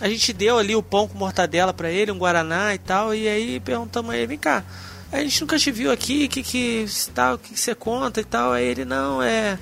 [0.00, 3.26] a gente deu ali o pão com mortadela para ele, um guaraná e tal, e
[3.28, 4.64] aí perguntamos a ele, vem cá,
[5.10, 8.52] a gente nunca te viu aqui, que que, tal, que, que você conta e tal,
[8.52, 9.58] aí ele, não, é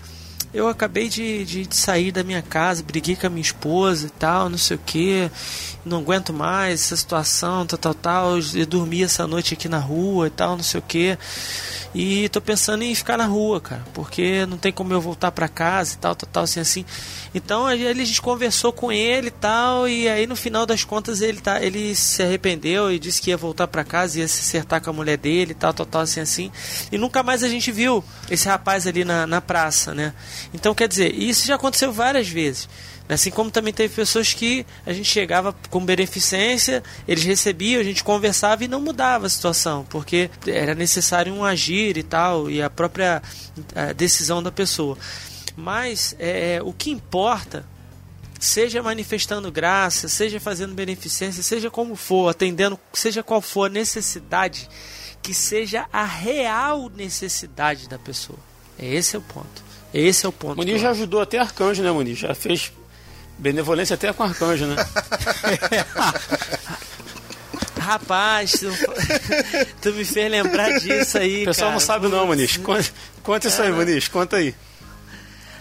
[0.53, 4.11] eu acabei de, de, de, sair da minha casa, briguei com a minha esposa e
[4.11, 5.31] tal, não sei o que,
[5.85, 8.39] não aguento mais essa situação, tal, tal, tal.
[8.55, 11.17] Eu dormi essa noite aqui na rua e tal, não sei o que.
[11.93, 15.49] E tô pensando em ficar na rua, cara, porque não tem como eu voltar para
[15.49, 16.85] casa e tal, tal, tal, assim, assim.
[17.35, 21.21] Então aí a gente conversou com ele e tal, e aí no final das contas
[21.21, 24.81] ele, tá, ele se arrependeu e disse que ia voltar para casa, ia se acertar
[24.81, 26.53] com a mulher dele e tal, tal, tal, assim, assim.
[26.93, 30.15] E nunca mais a gente viu esse rapaz ali na, na praça, né?
[30.53, 32.69] Então quer dizer, isso já aconteceu várias vezes.
[33.09, 38.05] Assim como também teve pessoas que a gente chegava com beneficência, eles recebiam, a gente
[38.05, 42.71] conversava e não mudava a situação, porque era necessário um agir e tal, e a
[42.71, 43.21] própria
[43.75, 44.97] a decisão da pessoa.
[45.57, 47.67] Mas é, é, o que importa,
[48.39, 54.69] seja manifestando graça, seja fazendo beneficência, seja como for, atendendo, seja qual for a necessidade,
[55.21, 58.39] que seja a real necessidade da pessoa.
[58.79, 59.70] Esse é o ponto.
[59.93, 60.57] Esse é o ponto.
[60.57, 62.19] Muniz já ajudou até arcanjo, né, Muniz?
[62.19, 62.73] Já fez
[63.41, 64.77] Benevolência até com arcanjo, né?
[67.81, 68.71] Rapaz, tu,
[69.81, 71.43] tu, me fez lembrar disso aí.
[71.43, 71.73] O pessoal cara.
[71.73, 72.59] não sabe não, Muniz.
[72.59, 72.85] Conta,
[73.23, 74.09] conta isso aí, Muniz.
[74.09, 74.55] Conta aí.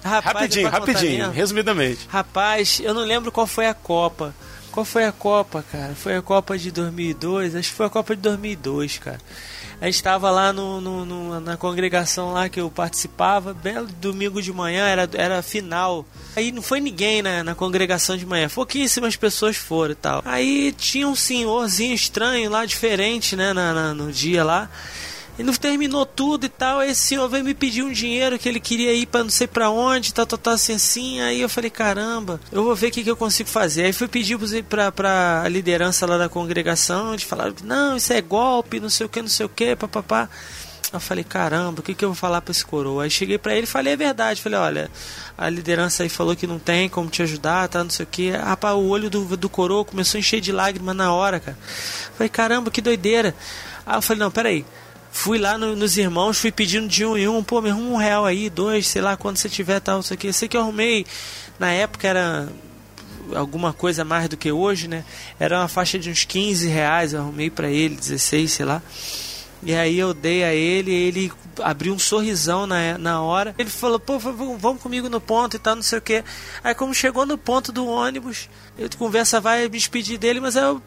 [0.03, 2.05] Rapaz, rapidinho, rapidinho, resumidamente.
[2.09, 4.35] Rapaz, eu não lembro qual foi a Copa.
[4.71, 5.93] Qual foi a Copa, cara?
[5.95, 7.55] Foi a Copa de 2002?
[7.55, 9.19] Acho que foi a Copa de 2002, cara
[9.81, 14.41] a gente estava lá no, no, no, na congregação lá que eu participava, belo domingo
[14.41, 16.05] de manhã, era, era final.
[16.35, 20.21] Aí não foi ninguém na, congregação de manhã, pouquíssimas pessoas foram e tal.
[20.25, 24.69] Aí tinha um senhorzinho estranho lá, diferente, né, na, na no dia lá.
[25.39, 26.83] E não terminou tudo e tal.
[26.83, 29.69] Esse senhor veio me pedir um dinheiro que ele queria ir para não sei para
[29.69, 31.21] onde, tal, tal, assim, assim.
[31.21, 33.85] Aí eu falei, caramba, eu vou ver o que, que eu consigo fazer.
[33.85, 37.13] Aí fui pedir pra, pra liderança lá da congregação.
[37.13, 40.27] Eles falaram, não, isso é golpe, não sei o que, não sei o que, papapá.
[40.91, 43.03] Eu falei, caramba, o que, que eu vou falar pra esse coroa?
[43.05, 44.41] Aí cheguei pra ele e falei a verdade.
[44.41, 44.91] Falei, olha,
[45.37, 48.31] a liderança aí falou que não tem como te ajudar, tá, não sei o que.
[48.31, 51.57] Rapaz, o olho do, do coroa começou a encher de lágrimas na hora, cara.
[52.17, 53.33] Falei, caramba, que doideira.
[53.85, 54.65] Aí eu falei, não, peraí.
[55.11, 57.97] Fui lá no, nos irmãos, fui pedindo de um em um, pô, me arruma um
[57.97, 60.31] real aí, dois, sei lá, quando você tiver tal, isso aqui.
[60.31, 61.05] Sei que eu arrumei,
[61.57, 62.47] na época era
[63.35, 65.03] alguma coisa mais do que hoje, né?
[65.39, 68.81] Era uma faixa de uns 15 reais, eu arrumei para ele, 16, sei lá.
[69.61, 73.53] E aí eu dei a ele, ele abriu um sorrisão na, na hora.
[73.57, 76.23] Ele falou, pô, vamos comigo no ponto e tal, não sei o que.
[76.63, 80.81] Aí como chegou no ponto do ônibus, eu conversa vai me despedir dele, mas eu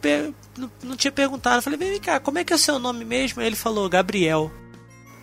[0.83, 1.59] não, tinha perguntado.
[1.59, 3.41] Eu falei, vem cá, como é que é o seu nome mesmo?
[3.41, 4.51] Aí ele falou, Gabriel.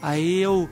[0.01, 0.69] Aí eu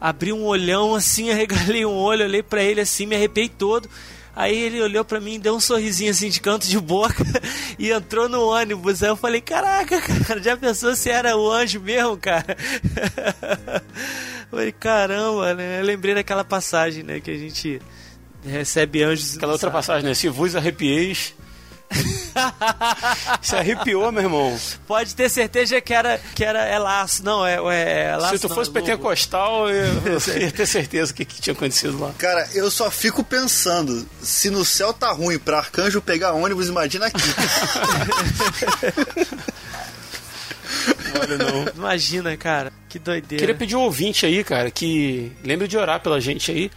[0.00, 3.88] abri um olhão assim, arregalei um olho, olhei para ele assim, me arrepiei todo.
[4.34, 7.22] Aí ele olhou para mim, deu um sorrisinho assim de canto de boca
[7.82, 9.02] e entrou no ônibus.
[9.02, 12.56] Aí eu falei: Caraca, cara, já pensou se era o anjo mesmo, cara?
[14.44, 15.80] Eu falei: Caramba, né?
[15.80, 17.18] Eu lembrei daquela passagem, né?
[17.18, 17.82] Que a gente
[18.46, 19.36] recebe anjos.
[19.36, 20.14] Aquela outra passagem, né?
[20.14, 21.34] Se vos arrepieis,
[23.42, 24.58] Se arrepiou, meu irmão.
[24.86, 27.24] Pode ter certeza que era, que era é laço.
[27.24, 28.36] Não, é, é laço.
[28.36, 30.02] Se tu não, fosse é pentecostal, eu,
[30.34, 32.12] eu ia ter certeza que, que tinha acontecido lá.
[32.18, 37.06] Cara, eu só fico pensando, se no céu tá ruim pra arcanjo pegar ônibus, imagina
[37.06, 37.22] aqui.
[41.20, 41.66] Olha, não.
[41.76, 43.40] Imagina, cara, que doideira.
[43.40, 46.70] Queria pedir um ouvinte aí, cara, que lembre de orar pela gente aí,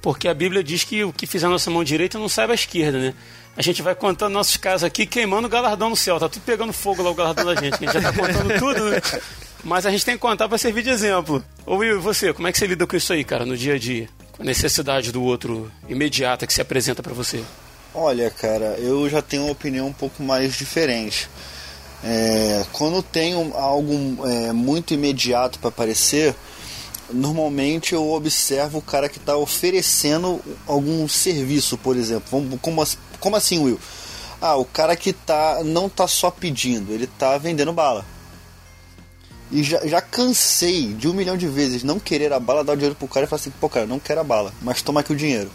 [0.00, 2.54] porque a Bíblia diz que o que fizer a nossa mão direita não saiba a
[2.54, 3.14] esquerda, né?
[3.56, 6.18] A gente vai contando nossos casos aqui, queimando o galardão no céu.
[6.18, 7.74] Tá tudo pegando fogo lá o galardão da gente.
[7.74, 9.00] A gente já tá contando tudo, né?
[9.62, 11.44] Mas a gente tem que contar para servir de exemplo.
[11.66, 13.74] Ô Will, e você, como é que você lida com isso aí, cara, no dia
[13.74, 14.08] a dia?
[14.32, 17.44] Com a necessidade do outro imediata que se apresenta para você?
[17.94, 21.28] Olha, cara, eu já tenho uma opinião um pouco mais diferente.
[22.02, 26.34] É, quando tenho algo é, muito imediato para aparecer,
[27.12, 32.24] normalmente eu observo o cara que está oferecendo algum serviço, por exemplo.
[32.30, 32.82] Vamos, como,
[33.22, 33.78] como assim, Will?
[34.40, 38.04] Ah, o cara que tá não tá só pedindo, ele tá vendendo bala.
[39.52, 42.76] E já, já cansei de um milhão de vezes não querer a bala, dar o
[42.76, 45.12] dinheiro pro cara e falar assim, pô, cara, não quero a bala, mas toma aqui
[45.12, 45.50] o dinheiro.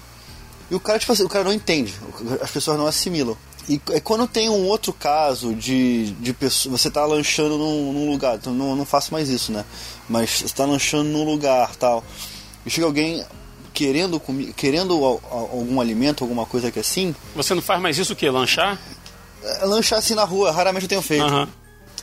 [0.72, 1.94] E o cara, tipo assim, o cara não entende,
[2.42, 3.36] as pessoas não assimilam.
[3.68, 8.10] E é quando tem um outro caso de, de pessoa, você tá lanchando num, num
[8.10, 9.66] lugar, então não, não faço mais isso, né?
[10.08, 12.02] Mas você tá lanchando num lugar tal.
[12.66, 13.26] E chega alguém
[13.78, 14.22] querendo,
[14.56, 14.94] querendo
[15.30, 17.14] algum alimento, alguma coisa que é assim.
[17.36, 18.30] Você não faz mais isso o que?
[18.30, 18.80] Lanchar?
[19.44, 21.24] É, lanchar assim na rua, raramente eu tenho feito.
[21.26, 21.48] Uhum.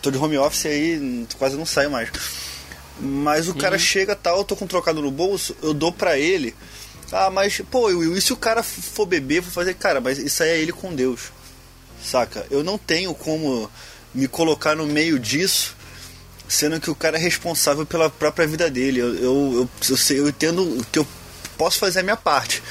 [0.01, 2.11] Tô de home office aí, quase não saio mais.
[3.01, 3.59] Mas o uhum.
[3.59, 6.55] cara chega tal, eu tô com um trocado no bolso, eu dou pra ele.
[7.11, 10.43] Ah, mas, pô, Will, e se o cara for beber, vou fazer, cara, mas isso
[10.43, 11.33] aí é ele com Deus
[12.05, 12.47] saca?
[12.51, 13.71] Eu não tenho como
[14.15, 15.75] me colocar no meio disso,
[16.47, 19.01] sendo que o cara é responsável pela própria vida dele.
[19.01, 21.07] Eu, eu, eu, eu, sei, eu entendo que eu
[21.57, 22.63] posso fazer a minha parte.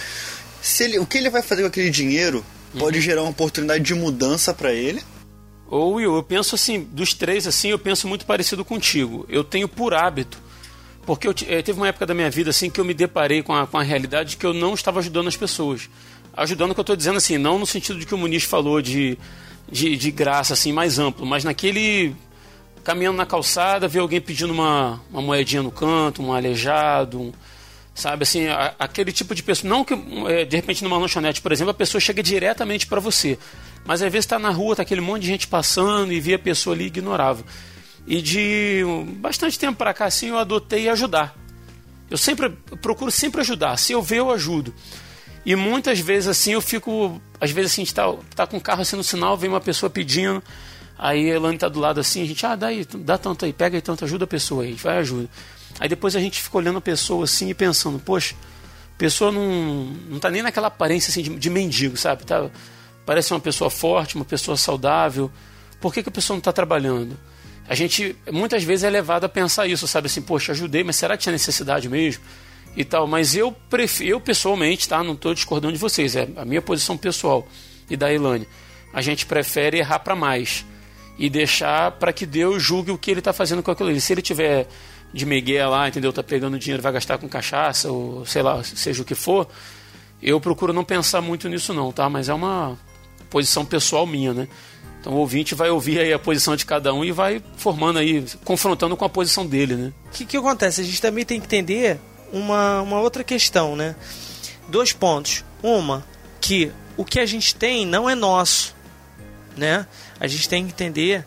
[0.61, 2.45] Se ele, o que ele vai fazer com aquele dinheiro
[2.77, 3.03] pode uhum.
[3.03, 5.01] gerar uma oportunidade de mudança para ele.
[5.67, 9.25] Ou eu, eu penso assim, dos três assim, eu penso muito parecido contigo.
[9.27, 10.41] Eu tenho por hábito
[11.05, 13.53] porque eu, eh, teve uma época da minha vida assim que eu me deparei com
[13.53, 15.89] a, com a realidade de que eu não estava ajudando as pessoas
[16.35, 18.81] ajudando o que eu estou dizendo assim, não no sentido de que o Muniz falou
[18.81, 19.17] de,
[19.71, 22.15] de, de, graça, assim, mais amplo, mas naquele
[22.83, 27.31] caminhando na calçada, ver alguém pedindo uma, uma moedinha no canto, um aleijado, um,
[27.93, 29.93] sabe, assim, a, aquele tipo de pessoa, não que
[30.27, 33.37] é, de repente numa lanchonete, por exemplo, a pessoa chega diretamente para você,
[33.85, 36.39] mas às vezes está na rua, tá aquele monte de gente passando e vê a
[36.39, 37.43] pessoa ali e ignorava.
[38.05, 38.81] E de
[39.17, 41.35] bastante tempo para cá, assim, eu adotei ajudar.
[42.09, 43.77] Eu sempre eu procuro sempre ajudar.
[43.77, 44.73] Se eu ver, eu ajudo.
[45.45, 47.21] E muitas vezes assim eu fico.
[47.39, 49.61] Às vezes assim, a gente tá, tá com o carro assim no sinal, vem uma
[49.61, 50.43] pessoa pedindo.
[50.97, 53.51] Aí a Elane tá do lado assim, a gente, ah, dá aí, dá tanto aí,
[53.51, 55.27] pega aí tanto, ajuda a pessoa aí, vai ajuda.
[55.79, 58.35] Aí depois a gente fica olhando a pessoa assim e pensando, poxa,
[58.95, 62.23] a pessoa não, não tá nem naquela aparência assim de, de mendigo, sabe?
[62.25, 62.49] Tá,
[63.05, 65.31] parece uma pessoa forte, uma pessoa saudável.
[65.81, 67.17] Por que, que a pessoa não está trabalhando?
[67.67, 70.07] A gente muitas vezes é levado a pensar isso, sabe?
[70.07, 72.21] Assim, poxa, ajudei, mas será que tinha necessidade mesmo?
[72.75, 75.03] e tal, mas eu prefiro, eu pessoalmente, tá?
[75.03, 77.47] Não estou discordando de vocês, é a minha posição pessoal
[77.89, 78.47] e da Elane.
[78.91, 80.65] A gente prefere errar para mais
[81.17, 83.99] e deixar para que Deus julgue o que ele está fazendo com aquilo.
[83.99, 84.67] Se ele tiver
[85.13, 86.11] de Miguel lá, entendeu?
[86.11, 89.47] Tá pegando dinheiro, vai gastar com cachaça ou sei lá, seja o que for,
[90.21, 92.09] eu procuro não pensar muito nisso não, tá?
[92.09, 92.77] Mas é uma
[93.29, 94.47] posição pessoal minha, né?
[94.99, 98.25] Então o ouvinte vai ouvir aí a posição de cada um e vai formando aí,
[98.45, 99.93] confrontando com a posição dele, né?
[100.07, 100.81] O que, que acontece?
[100.81, 101.99] A gente também tem que entender
[102.31, 103.95] uma, uma outra questão, né?
[104.69, 105.43] Dois pontos.
[105.61, 106.05] Uma,
[106.39, 108.73] que o que a gente tem não é nosso,
[109.57, 109.85] né?
[110.19, 111.25] A gente tem que entender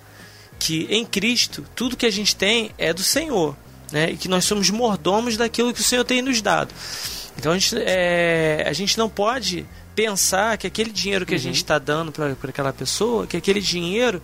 [0.59, 3.55] que em Cristo tudo que a gente tem é do Senhor,
[3.92, 4.11] né?
[4.11, 6.72] E que nós somos mordomos daquilo que o Senhor tem nos dado.
[7.38, 11.39] Então a gente, é, a gente não pode pensar que aquele dinheiro que uhum.
[11.39, 14.22] a gente está dando para aquela pessoa, que aquele dinheiro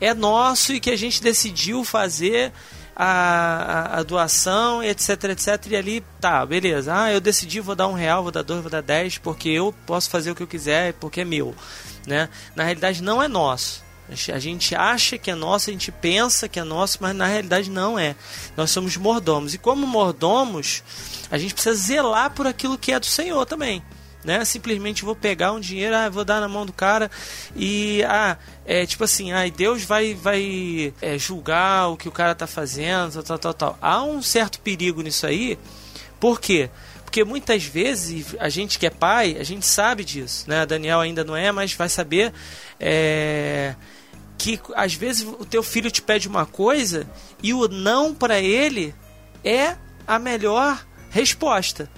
[0.00, 2.52] é nosso e que a gente decidiu fazer
[2.96, 5.66] a, a, doação, etc, etc.
[5.70, 6.92] E ali, tá, beleza.
[6.94, 9.74] Ah, eu decidi, vou dar um real, vou dar dois, vou dar dez, porque eu
[9.86, 11.54] posso fazer o que eu quiser, porque é meu.
[12.06, 12.28] Né?
[12.54, 13.82] Na realidade, não é nosso.
[14.32, 17.70] A gente acha que é nosso, a gente pensa que é nosso, mas na realidade
[17.70, 18.16] não é.
[18.56, 19.54] Nós somos mordomos.
[19.54, 20.82] E como mordomos,
[21.30, 23.82] a gente precisa zelar por aquilo que é do Senhor também.
[24.24, 24.44] né?
[24.44, 27.10] Simplesmente vou pegar um dinheiro, ah, vou dar na mão do cara
[27.56, 28.36] e ah,
[28.66, 33.12] é tipo assim, ah, Deus vai vai é, julgar o que o cara tá fazendo,
[33.12, 33.78] tal, tal, tal, tal.
[33.80, 35.58] Há um certo perigo nisso aí.
[36.18, 36.68] Por quê?
[37.04, 40.64] Porque muitas vezes a gente que é pai, a gente sabe disso, né?
[40.64, 42.32] Daniel ainda não é, mas vai saber
[42.78, 43.74] é,
[44.40, 47.06] que às vezes o teu filho te pede uma coisa
[47.42, 48.94] e o não para ele
[49.44, 49.76] é
[50.06, 51.90] a melhor resposta.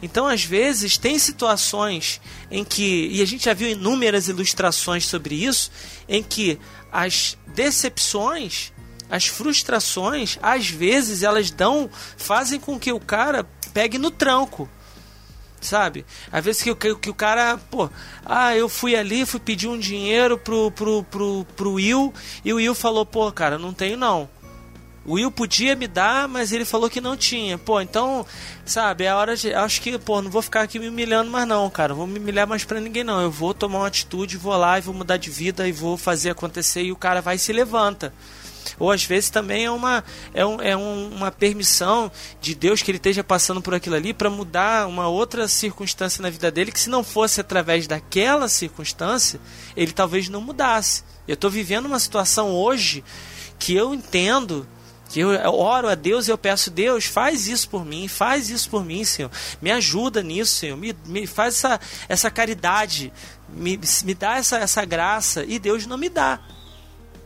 [0.00, 2.18] Então, às vezes, tem situações
[2.50, 5.70] em que, e a gente já viu inúmeras ilustrações sobre isso,
[6.08, 6.58] em que
[6.90, 8.72] as decepções,
[9.10, 14.66] as frustrações, às vezes elas dão, fazem com que o cara pegue no tranco.
[15.66, 16.06] Sabe?
[16.30, 17.90] Às vezes que, que, que o cara, pô,
[18.24, 22.14] ah, eu fui ali, fui pedir um dinheiro pro, pro, pro, pro Will,
[22.44, 24.28] e o Will falou, pô, cara, não tenho não.
[25.04, 27.56] O Will podia me dar, mas ele falou que não tinha.
[27.56, 28.26] Pô, então,
[28.64, 29.54] sabe, é a hora de.
[29.54, 31.94] Acho que, pô, não vou ficar aqui me humilhando mais, não, cara.
[31.94, 33.20] Vou me humilhar mais pra ninguém, não.
[33.20, 36.30] Eu vou tomar uma atitude, vou lá e vou mudar de vida e vou fazer
[36.30, 36.82] acontecer.
[36.82, 38.12] E o cara vai e se levanta.
[38.78, 40.04] Ou às vezes também é uma,
[40.34, 42.10] é, um, é um, uma permissão
[42.40, 46.30] de Deus que ele esteja passando por aquilo ali para mudar uma outra circunstância na
[46.30, 49.40] vida dele, que se não fosse através daquela circunstância,
[49.76, 51.04] ele talvez não mudasse.
[51.26, 53.02] Eu estou vivendo uma situação hoje
[53.58, 54.66] que eu entendo
[55.08, 58.68] que eu oro a Deus e eu peço, Deus, faz isso por mim, faz isso
[58.68, 59.30] por mim, Senhor.
[59.62, 60.76] Me ajuda nisso, Senhor.
[60.76, 63.12] Me, me faz essa, essa caridade,
[63.48, 65.44] me, me dá essa, essa graça.
[65.46, 66.40] E Deus não me dá.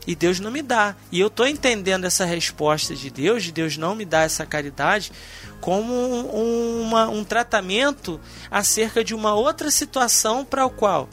[0.06, 0.96] E Deus não me dá.
[1.12, 5.12] E eu estou entendendo essa resposta de Deus, de Deus não me dar essa caridade,
[5.60, 8.20] como um, uma, um tratamento
[8.50, 11.08] acerca de uma outra situação para o qual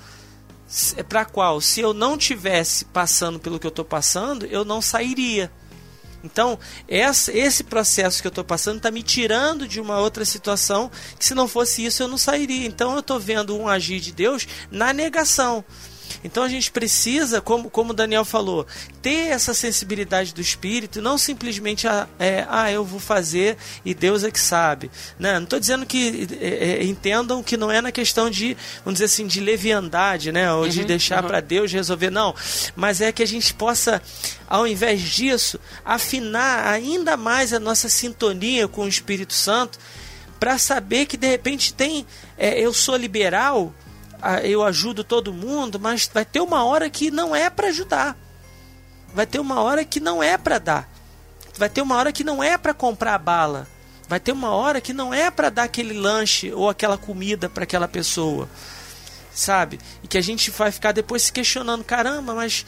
[1.07, 5.49] para qual se eu não tivesse passando pelo que eu estou passando, eu não sairia.
[6.23, 10.91] Então, essa, esse processo que eu estou passando está me tirando de uma outra situação
[11.17, 12.65] que, se não fosse isso, eu não sairia.
[12.65, 15.63] Então, eu estou vendo um agir de Deus na negação.
[16.23, 18.65] Então a gente precisa, como, como o Daniel falou,
[19.01, 24.23] ter essa sensibilidade do espírito, não simplesmente ah, é, ah, eu vou fazer e Deus
[24.23, 24.89] é que sabe.
[25.19, 25.33] Né?
[25.35, 29.05] Não estou dizendo que é, é, entendam que não é na questão de, vamos dizer
[29.05, 30.51] assim, de leviandade, né?
[30.53, 31.29] Ou uhum, de deixar uhum.
[31.29, 32.33] para Deus resolver, não.
[32.75, 34.01] Mas é que a gente possa,
[34.47, 39.79] ao invés disso, afinar ainda mais a nossa sintonia com o Espírito Santo
[40.39, 42.05] para saber que de repente tem.
[42.37, 43.73] É, eu sou liberal
[44.43, 48.17] eu ajudo todo mundo, mas vai ter uma hora que não é para ajudar.
[49.13, 50.89] Vai ter uma hora que não é para dar.
[51.57, 53.67] Vai ter uma hora que não é para comprar bala.
[54.07, 57.63] Vai ter uma hora que não é para dar aquele lanche ou aquela comida para
[57.63, 58.49] aquela pessoa.
[59.33, 59.79] Sabe?
[60.03, 62.65] E que a gente vai ficar depois se questionando, caramba, mas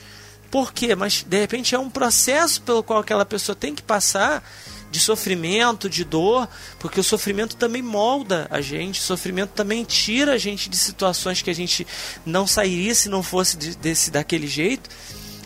[0.51, 0.95] por quê?
[0.95, 4.43] Mas de repente é um processo pelo qual aquela pessoa tem que passar
[4.91, 6.47] de sofrimento, de dor,
[6.79, 11.41] porque o sofrimento também molda a gente, o sofrimento também tira a gente de situações
[11.41, 11.85] que a gente
[12.25, 14.89] não sairia se não fosse de, desse daquele jeito,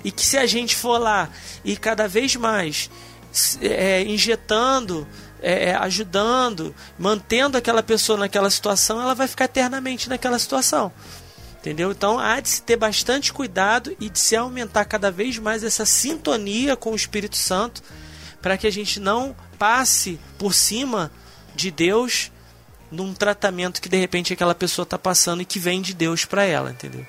[0.03, 1.29] e que se a gente for lá
[1.63, 2.89] e cada vez mais
[3.61, 5.07] é, injetando,
[5.41, 10.91] é, é, ajudando, mantendo aquela pessoa naquela situação, ela vai ficar eternamente naquela situação.
[11.59, 11.91] Entendeu?
[11.91, 15.85] Então há de se ter bastante cuidado e de se aumentar cada vez mais essa
[15.85, 17.81] sintonia com o Espírito Santo
[18.43, 21.09] para que a gente não passe por cima
[21.55, 22.29] de Deus
[22.91, 26.43] num tratamento que de repente aquela pessoa está passando e que vem de Deus para
[26.43, 27.05] ela, entendeu?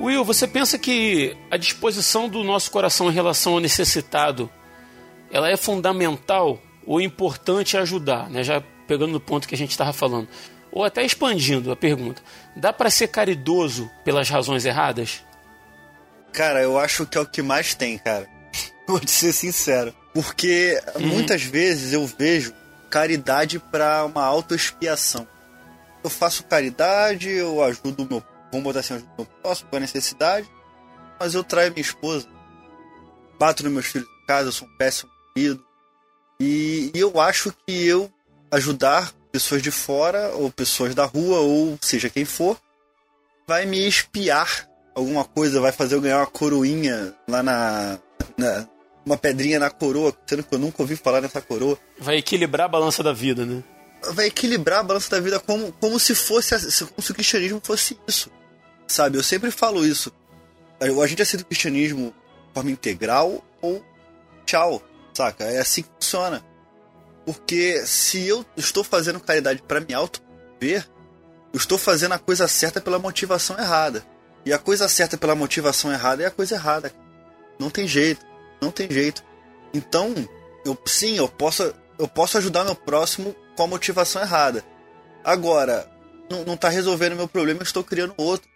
[0.00, 4.50] Will, você pensa que a disposição do nosso coração em relação ao necessitado,
[5.30, 8.44] ela é fundamental ou importante ajudar, né?
[8.44, 10.28] Já pegando no ponto que a gente estava falando,
[10.70, 12.22] ou até expandindo a pergunta,
[12.54, 15.24] dá para ser caridoso pelas razões erradas?
[16.32, 18.28] Cara, eu acho que é o que mais tem, cara.
[18.86, 21.06] Vou te ser sincero, porque uhum.
[21.06, 22.52] muitas vezes eu vejo
[22.90, 25.26] caridade para uma autoexpiação.
[26.04, 28.20] Eu faço caridade, eu ajudo o meu
[28.50, 30.48] vamos botar assim, eu posso por necessidade,
[31.18, 32.28] mas eu traio minha esposa,
[33.38, 35.64] bato nos meus filhos em casa, eu sou um péssimo marido.
[36.40, 38.10] E, e eu acho que eu
[38.50, 42.58] ajudar pessoas de fora, ou pessoas da rua, ou seja quem for,
[43.46, 47.98] vai me espiar alguma coisa, vai fazer eu ganhar uma coroinha lá na,
[48.36, 48.66] na,
[49.04, 51.78] uma pedrinha na coroa, sendo que eu nunca ouvi falar nessa coroa.
[51.98, 53.62] Vai equilibrar a balança da vida, né?
[54.12, 56.54] Vai equilibrar a balança da vida como, como se fosse
[56.86, 58.30] como se o cristianismo fosse isso.
[58.86, 60.12] Sabe, eu sempre falo isso.
[60.80, 62.14] A gente aceita o cristianismo
[62.48, 63.84] de forma integral ou
[64.44, 64.82] tchau,
[65.14, 65.44] saca?
[65.44, 66.44] É assim que funciona.
[67.24, 70.88] Porque se eu estou fazendo caridade para me auto-ver,
[71.52, 74.06] eu estou fazendo a coisa certa pela motivação errada.
[74.44, 76.92] E a coisa certa pela motivação errada é a coisa errada.
[77.58, 78.24] Não tem jeito,
[78.60, 79.24] não tem jeito.
[79.74, 80.14] Então,
[80.64, 84.64] eu sim, eu posso, eu posso ajudar meu próximo com a motivação errada.
[85.24, 85.90] Agora,
[86.30, 88.48] não, não tá resolvendo meu problema, estou criando outro.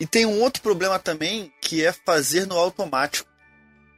[0.00, 3.30] E tem um outro problema também, que é fazer no automático.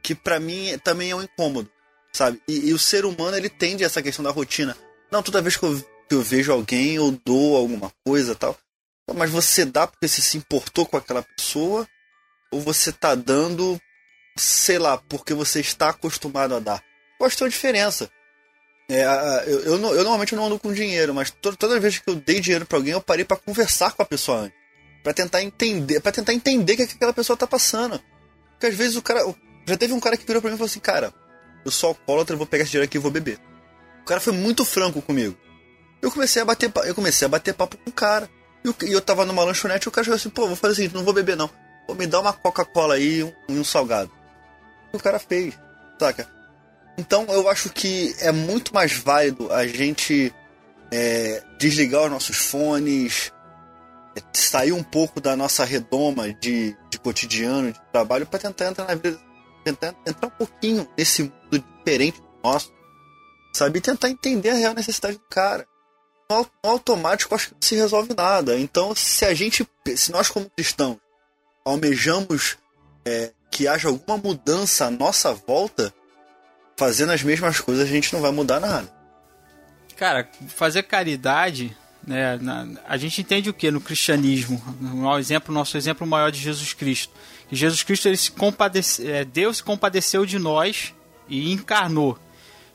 [0.03, 1.69] Que para mim também é um incômodo,
[2.13, 2.39] sabe?
[2.47, 4.77] E, e, o ser humano, ele tende a essa questão da rotina.
[5.11, 8.55] Não, toda vez que eu, que eu vejo alguém, eu dou alguma coisa tal.
[9.15, 11.87] Mas você dá porque você se importou com aquela pessoa?
[12.51, 13.79] Ou você tá dando,
[14.37, 16.79] sei lá, porque você está acostumado a dar?
[17.17, 18.11] Tem uma diferença.
[18.87, 19.03] É,
[19.47, 22.65] eu, eu, eu, normalmente não ando com dinheiro, mas toda, vez que eu dei dinheiro
[22.65, 24.65] para alguém, eu parei para conversar com a pessoa antes
[25.05, 28.01] para tentar entender, para tentar entender o que, aquela pessoa tá passando.
[28.53, 29.21] Porque às vezes o cara,
[29.67, 31.13] já teve um cara que virou para mim e falou assim: "Cara,
[31.63, 33.37] eu sou alcoólatra, eu vou pegar esse dinheiro aqui e vou beber".
[34.01, 35.37] O cara foi muito franco comigo.
[36.01, 38.27] Eu comecei a bater, eu comecei a bater papo com o cara.
[38.63, 40.75] E eu, eu tava numa lanchonete e o cara falou assim: "Pô, vou fazer o
[40.77, 41.51] seguinte, não vou beber não.
[41.85, 44.11] Vou me dar uma Coca-Cola aí e um, um salgado".
[44.91, 45.53] E o cara fez,
[45.99, 46.27] saca?
[46.97, 50.33] Então eu acho que é muito mais válido a gente
[50.91, 53.33] é, desligar os nossos fones,
[54.33, 58.95] sair um pouco da nossa redoma de, de cotidiano, de trabalho, para tentar entrar na
[58.95, 59.19] vida,
[59.63, 62.71] tentar entrar um pouquinho nesse mundo diferente do nosso,
[63.53, 63.79] sabe?
[63.79, 65.67] E tentar entender a real necessidade do cara.
[66.29, 68.57] No automático, acho que não se resolve nada.
[68.57, 70.97] Então, se a gente, se nós como cristãos
[71.63, 72.57] almejamos
[73.05, 75.93] é, que haja alguma mudança à nossa volta,
[76.77, 78.93] fazendo as mesmas coisas, a gente não vai mudar nada.
[79.95, 82.37] Cara, fazer caridade né?
[82.39, 84.61] Na, a gente entende o que no cristianismo?
[84.79, 87.13] No exemplo, nosso exemplo maior de Jesus Cristo.
[87.49, 90.93] Que Jesus Cristo ele se compadece, é, Deus se compadeceu de nós
[91.27, 92.17] e encarnou.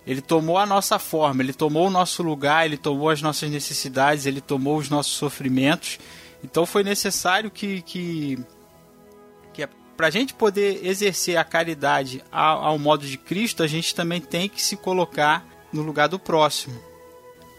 [0.06, 4.26] Ele tomou a nossa forma, ele tomou o nosso lugar, ele tomou as nossas necessidades,
[4.26, 5.98] ele tomou os nossos sofrimentos.
[6.42, 8.38] Então foi necessário que, que
[10.00, 14.18] para a gente poder exercer a caridade ao, ao modo de Cristo, a gente também
[14.18, 16.80] tem que se colocar no lugar do próximo.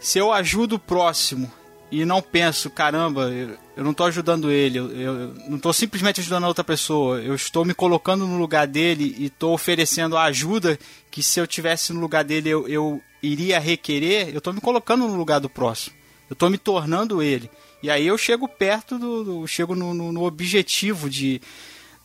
[0.00, 1.48] Se eu ajudo o próximo
[1.88, 3.30] e não penso, caramba,
[3.76, 7.36] eu não estou ajudando ele, eu, eu não estou simplesmente ajudando a outra pessoa, eu
[7.36, 10.76] estou me colocando no lugar dele e estou oferecendo a ajuda
[11.12, 15.06] que se eu tivesse no lugar dele eu, eu iria requerer, eu estou me colocando
[15.06, 15.94] no lugar do próximo,
[16.28, 17.48] eu estou me tornando ele.
[17.82, 19.24] E aí eu chego perto do.
[19.24, 21.40] do chego no, no, no objetivo de,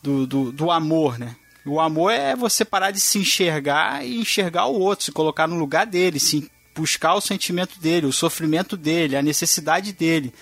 [0.08, 1.36] do, do, do amor, né?
[1.66, 5.58] O amor é você parar de se enxergar e enxergar o outro, se colocar no
[5.58, 10.32] lugar dele, se buscar o sentimento dele, o sofrimento dele, a necessidade dele.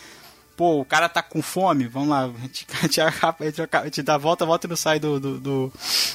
[0.57, 4.17] Pô, o cara tá com fome, vamos lá, a gente, a gente, a gente dá
[4.17, 5.73] volta, volta e não sai do, do, do,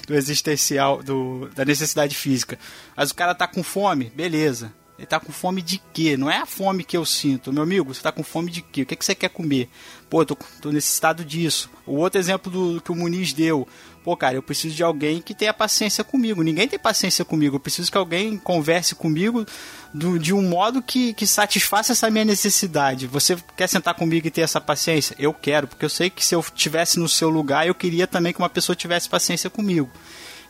[0.08, 2.58] do existencial, do, da necessidade física.
[2.95, 4.74] Mas o cara tá com fome, beleza.
[5.02, 6.16] Ele tá com fome de quê?
[6.16, 7.52] Não é a fome que eu sinto.
[7.52, 8.84] Meu amigo, você tá com fome de quê?
[8.84, 9.68] O que, é que você quer comer?
[10.08, 11.72] Pô, tô, tô necessitado disso.
[11.88, 13.68] O outro exemplo do, que o Muniz deu.
[14.04, 16.43] Pô, cara, eu preciso de alguém que tenha paciência comigo.
[16.43, 17.56] Ninguém tem paciência comigo.
[17.56, 19.43] Eu preciso que alguém converse comigo
[19.91, 23.08] do, de um modo que, que satisfaça essa minha necessidade.
[23.08, 25.16] Você quer sentar comigo e ter essa paciência?
[25.18, 28.34] Eu quero, porque eu sei que se eu tivesse no seu lugar, eu queria também
[28.34, 29.89] que uma pessoa tivesse paciência comigo.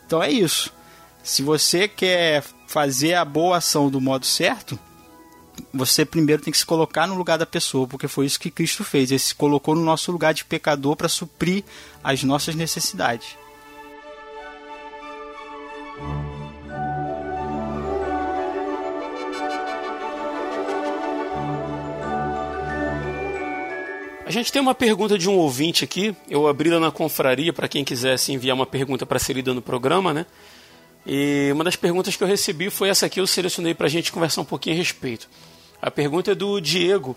[0.06, 0.70] Então é isso.
[1.22, 4.78] Se você quer fazer a boa ação do modo certo,
[5.72, 8.82] você primeiro tem que se colocar no lugar da pessoa, porque foi isso que Cristo
[8.82, 9.10] fez.
[9.10, 11.62] Ele se colocou no nosso lugar de pecador para suprir
[12.02, 13.36] as nossas necessidades.
[24.26, 26.16] A gente tem uma pergunta de um ouvinte aqui.
[26.28, 29.60] Eu abri lá na confraria para quem quisesse enviar uma pergunta para ser lida no
[29.60, 30.26] programa, né?
[31.06, 34.12] E uma das perguntas que eu recebi foi essa aqui, eu selecionei para a gente
[34.12, 35.28] conversar um pouquinho a respeito.
[35.80, 37.16] A pergunta é do Diego,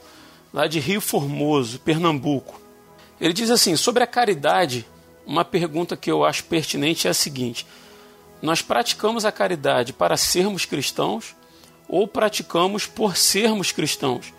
[0.51, 2.59] lá de Rio Formoso, Pernambuco.
[3.21, 4.85] Ele diz assim: sobre a caridade,
[5.25, 7.65] uma pergunta que eu acho pertinente é a seguinte:
[8.41, 11.35] nós praticamos a caridade para sermos cristãos
[11.87, 14.33] ou praticamos por sermos cristãos?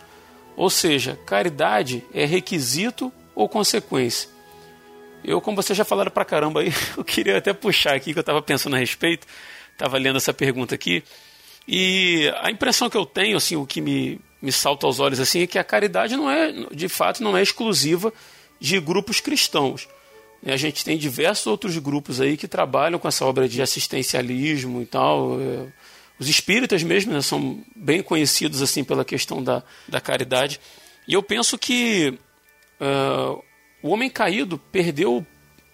[0.56, 4.35] Ou seja, caridade é requisito ou consequência?
[5.26, 8.22] Eu, como vocês já falaram pra caramba aí, eu queria até puxar aqui que eu
[8.22, 9.26] estava pensando a respeito,
[9.72, 11.02] estava lendo essa pergunta aqui,
[11.66, 15.42] e a impressão que eu tenho, assim, o que me, me salta aos olhos assim,
[15.42, 18.12] é que a caridade não é, de fato, não é exclusiva
[18.60, 19.88] de grupos cristãos.
[20.46, 24.86] A gente tem diversos outros grupos aí que trabalham com essa obra de assistencialismo e
[24.86, 25.40] tal.
[25.40, 25.66] É,
[26.20, 30.60] os espíritas mesmo né, são bem conhecidos assim pela questão da, da caridade.
[31.08, 32.16] E eu penso que
[32.80, 33.42] uh,
[33.86, 35.24] o homem caído perdeu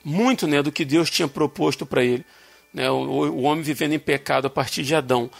[0.04, 2.24] muito né, do que Deus tinha proposto para ele.
[2.72, 5.30] Né, o, o, homem vivendo em pecado a partir de Adão.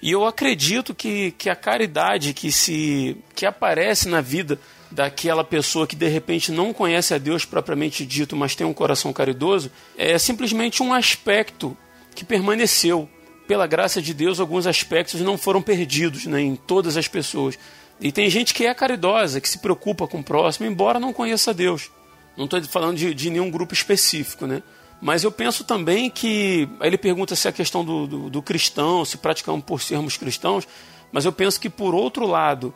[0.00, 4.58] E eu acredito que, que a caridade que se que aparece na vida
[4.90, 9.12] daquela pessoa que de repente não conhece a Deus propriamente dito, mas tem um coração
[9.12, 11.76] caridoso, é simplesmente um aspecto
[12.14, 13.08] que permaneceu.
[13.46, 17.58] Pela graça de Deus, alguns aspectos não foram perdidos né, em todas as pessoas.
[18.00, 21.54] E tem gente que é caridosa, que se preocupa com o próximo, embora não conheça
[21.54, 21.90] Deus.
[22.38, 24.62] Não estou falando de, de, nenhum grupo específico, né?
[25.02, 26.68] Mas eu penso também que.
[26.78, 30.66] Aí ele pergunta se a questão do, do, do cristão, se praticamos por sermos cristãos,
[31.10, 32.72] mas eu penso que, por outro lado,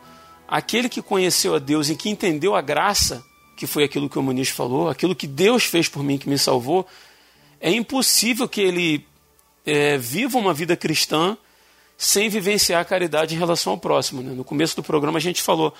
[0.49, 3.25] aquele que conheceu a Deus e que entendeu a graça,
[3.57, 6.39] que foi aquilo que o Muniz falou, aquilo que Deus fez por mim, que me
[6.39, 6.85] salvou,
[7.61, 9.07] é impossível que ele
[9.65, 11.37] é, viva uma vida cristã
[11.97, 14.23] sem vivenciar a caridade em relação ao próximo.
[14.23, 14.33] Né?
[14.33, 15.73] No começo do programa a gente falou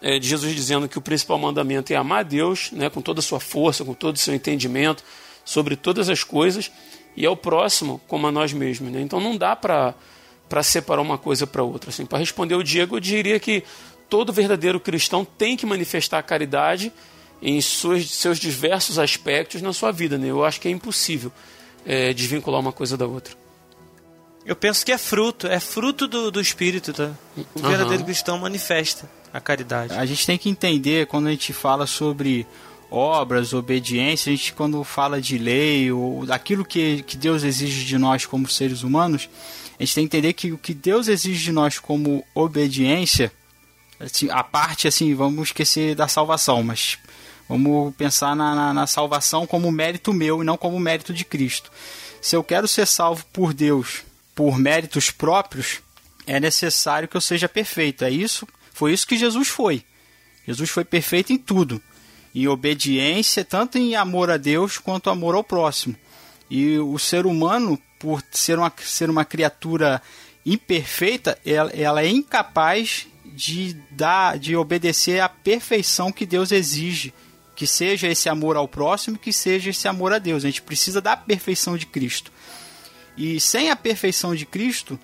[0.00, 3.20] é, de Jesus dizendo que o principal mandamento é amar a Deus né, com toda
[3.20, 5.02] a sua força, com todo o seu entendimento
[5.44, 6.70] sobre todas as coisas
[7.16, 8.92] e ao próximo como a nós mesmos.
[8.92, 9.00] Né?
[9.00, 9.94] Então não dá para
[10.62, 11.90] separar uma coisa para outra.
[11.90, 13.64] Assim, para responder o Diego, eu diria que
[14.08, 16.92] todo verdadeiro cristão tem que manifestar a caridade
[17.40, 20.18] em seus, seus diversos aspectos na sua vida.
[20.18, 20.28] Né?
[20.28, 21.32] Eu acho que é impossível
[21.86, 23.34] é, desvincular uma coisa da outra.
[24.44, 27.12] Eu penso que é fruto, é fruto do, do espírito, tá?
[27.52, 28.04] O verdadeiro uhum.
[28.04, 29.94] cristão manifesta a caridade.
[29.94, 32.46] A gente tem que entender quando a gente fala sobre
[32.90, 37.98] obras, obediência, a gente quando fala de lei ou daquilo que, que Deus exige de
[37.98, 39.28] nós como seres humanos,
[39.78, 43.32] a gente tem que entender que o que Deus exige de nós como obediência,
[43.98, 46.98] assim, a parte assim, vamos esquecer da salvação, mas
[47.48, 51.70] vamos pensar na, na, na salvação como mérito meu e não como mérito de Cristo.
[52.20, 54.02] Se eu quero ser salvo por Deus
[54.34, 55.80] por méritos próprios,
[56.26, 58.04] é necessário que eu seja perfeito.
[58.04, 58.46] É isso,
[58.76, 59.82] foi isso que Jesus foi.
[60.46, 61.80] Jesus foi perfeito em tudo,
[62.34, 65.96] em obediência, tanto em amor a Deus quanto amor ao próximo.
[66.50, 70.02] E o ser humano, por ser uma, ser uma criatura
[70.44, 77.14] imperfeita, ela, ela é incapaz de dar, de obedecer à perfeição que Deus exige,
[77.54, 80.44] que seja esse amor ao próximo, que seja esse amor a Deus.
[80.44, 82.30] A gente precisa da perfeição de Cristo.
[83.16, 85.00] E sem a perfeição de Cristo,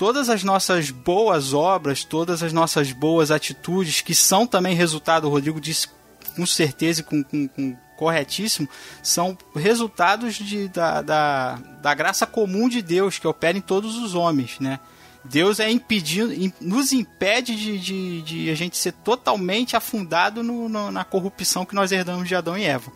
[0.00, 5.30] todas as nossas boas obras, todas as nossas boas atitudes, que são também resultado, o
[5.30, 5.88] Rodrigo disse
[6.34, 8.66] com certeza e com, com, com corretíssimo,
[9.02, 14.14] são resultados de, da, da, da graça comum de Deus que opera em todos os
[14.14, 14.80] homens, né?
[15.22, 16.32] Deus é impedindo,
[16.62, 21.74] nos impede de, de, de, a gente ser totalmente afundado no, no, na corrupção que
[21.74, 22.90] nós herdamos de Adão e Eva.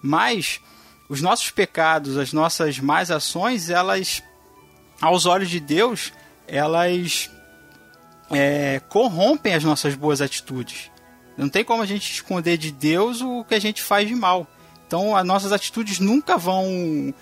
[0.00, 0.60] Mas
[1.08, 4.22] os nossos pecados, as nossas más ações, elas,
[5.00, 6.12] aos olhos de Deus,
[6.46, 7.30] elas
[8.30, 10.90] é, corrompem as nossas boas atitudes.
[11.36, 14.46] Não tem como a gente esconder de Deus o que a gente faz de mal.
[14.86, 17.14] Então, as nossas atitudes nunca vão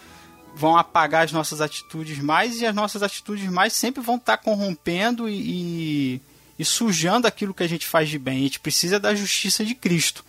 [0.55, 5.29] vão apagar as nossas atitudes mais e as nossas atitudes mais sempre vão estar corrompendo
[5.29, 5.35] e,
[6.15, 6.23] e,
[6.59, 8.39] e sujando aquilo que a gente faz de bem.
[8.39, 10.25] A gente precisa da justiça de Cristo.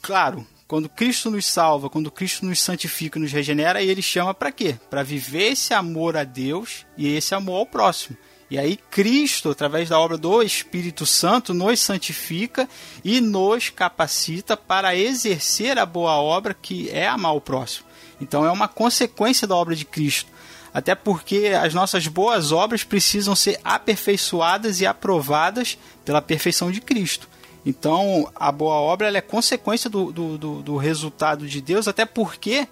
[0.00, 4.76] Claro, quando Cristo nos salva, quando Cristo nos santifica, nos regenera, ele chama para quê?
[4.90, 8.16] Para viver esse amor a Deus e esse amor ao próximo.
[8.50, 12.68] E aí Cristo, através da obra do Espírito Santo, nos santifica
[13.04, 17.86] e nos capacita para exercer a boa obra que é amar o próximo.
[18.20, 20.30] Então é uma consequência da obra de Cristo.
[20.72, 27.28] Até porque as nossas boas obras precisam ser aperfeiçoadas e aprovadas pela perfeição de Cristo.
[27.66, 32.68] Então, a boa obra é consequência do, do, do, do, resultado de Deus, até porque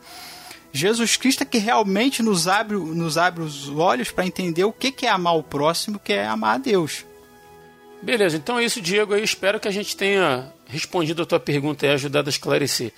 [0.72, 4.92] Jesus Cristo é que realmente nos abre, nos abre os olhos para entender o que,
[4.92, 7.04] que é amar o próximo, que é amar a Deus.
[8.00, 9.16] Beleza, então é isso, Diego.
[9.16, 12.92] Eu espero que a gente tenha respondido a tua pergunta e ajudado a esclarecer.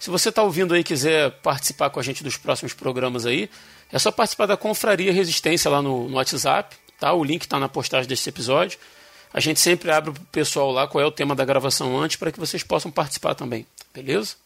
[0.00, 3.48] Se você está ouvindo aí e quiser participar com a gente dos próximos programas aí,
[3.92, 7.12] é só participar da Confraria Resistência lá no, no WhatsApp, tá?
[7.12, 8.78] O link está na postagem desse episódio.
[9.32, 12.16] A gente sempre abre para o pessoal lá qual é o tema da gravação antes
[12.16, 14.36] para que vocês possam participar também, beleza?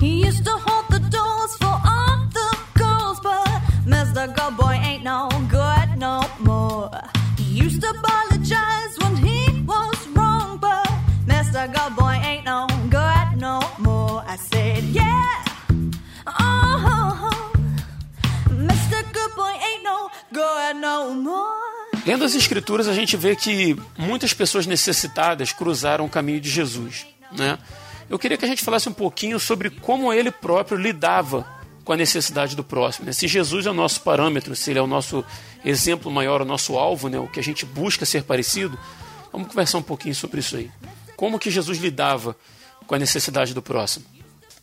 [0.00, 3.46] He used to hold the doors for all the girls, but
[3.86, 4.34] Mr.
[4.34, 5.28] Good Boy ain't no
[6.00, 6.90] no more.
[7.36, 10.88] He used to apologize when he was wrong, but
[11.26, 11.70] Mr.
[11.70, 14.24] Good Boy ain't no good no more.
[14.26, 15.49] I said, yeah.
[22.06, 27.06] Lendo as escrituras, a gente vê que muitas pessoas necessitadas cruzaram o caminho de Jesus.
[27.32, 27.58] Né?
[28.08, 31.46] Eu queria que a gente falasse um pouquinho sobre como ele próprio lidava
[31.84, 33.06] com a necessidade do próximo.
[33.06, 33.12] Né?
[33.12, 35.24] Se Jesus é o nosso parâmetro, se ele é o nosso
[35.64, 37.18] exemplo maior, o nosso alvo, né?
[37.18, 38.78] o que a gente busca ser parecido,
[39.32, 40.70] vamos conversar um pouquinho sobre isso aí.
[41.16, 42.36] Como que Jesus lidava
[42.86, 44.06] com a necessidade do próximo?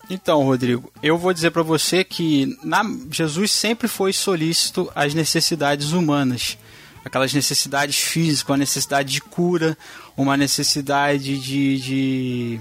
[0.10, 2.82] Então, Rodrigo, eu vou dizer para você que na,
[3.12, 6.58] Jesus sempre foi solícito às necessidades humanas,
[7.04, 9.78] aquelas necessidades físicas, uma necessidade de cura,
[10.16, 12.60] uma necessidade de, de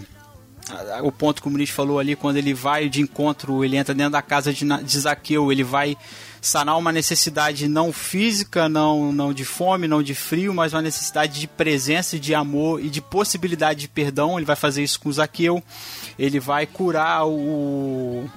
[1.02, 4.12] o ponto que o Muniz falou ali, quando ele vai de encontro, ele entra dentro
[4.12, 5.96] da casa de, de Zaqueu, ele vai
[6.46, 11.40] sanar uma necessidade não física, não, não de fome, não de frio, mas uma necessidade
[11.40, 14.38] de presença, de amor e de possibilidade de perdão.
[14.38, 15.62] Ele vai fazer isso com Zaqueu.
[16.18, 18.30] Ele vai curar o,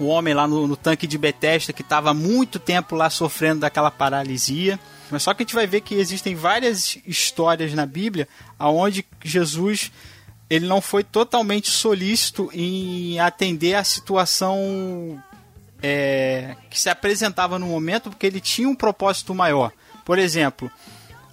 [0.00, 3.90] o homem lá no, no tanque de Betesda que estava muito tempo lá sofrendo daquela
[3.90, 4.78] paralisia.
[5.08, 8.26] Mas só que a gente vai ver que existem várias histórias na Bíblia
[8.58, 9.92] aonde Jesus
[10.48, 15.22] ele não foi totalmente solícito em atender a situação
[15.82, 19.72] é, que se apresentava no momento, porque ele tinha um propósito maior.
[20.04, 20.70] Por exemplo,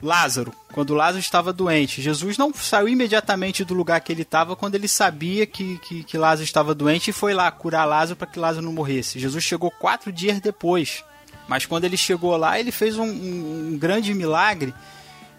[0.01, 4.75] Lázaro, quando Lázaro estava doente, Jesus não saiu imediatamente do lugar que ele estava quando
[4.75, 8.39] ele sabia que, que, que Lázaro estava doente e foi lá curar Lázaro para que
[8.39, 9.19] Lázaro não morresse.
[9.19, 11.03] Jesus chegou quatro dias depois.
[11.47, 14.73] Mas quando ele chegou lá, ele fez um, um, um grande milagre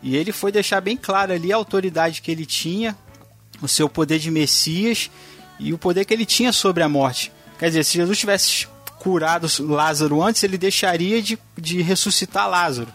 [0.03, 2.97] e ele foi deixar bem claro ali a autoridade que ele tinha,
[3.61, 5.11] o seu poder de Messias
[5.59, 7.31] e o poder que ele tinha sobre a morte.
[7.59, 8.69] Quer dizer, se Jesus tivesse
[8.99, 12.93] curado Lázaro antes, ele deixaria de, de ressuscitar Lázaro.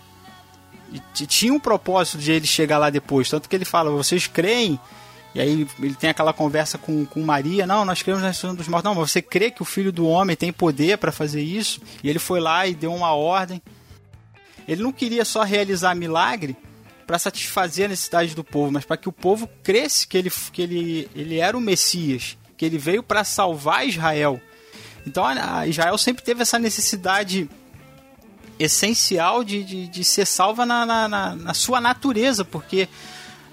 [0.91, 3.30] E tinha um propósito de ele chegar lá depois.
[3.30, 4.80] Tanto que ele fala: vocês creem?
[5.34, 8.68] E aí ele tem aquela conversa com, com Maria: não, nós cremos na ressurreição dos
[8.68, 8.86] mortos.
[8.86, 11.82] Não, mas você crê que o filho do homem tem poder para fazer isso?
[12.04, 13.62] E ele foi lá e deu uma ordem.
[14.68, 16.56] Ele não queria só realizar milagre,
[17.06, 20.62] para satisfazer a necessidade do povo, mas para que o povo cresce que ele, que
[20.62, 24.41] ele, ele era o Messias, que ele veio para salvar Israel.
[25.06, 27.49] Então a Israel sempre teve essa necessidade
[28.60, 32.88] essencial de, de, de ser salva na, na, na, sua natureza, porque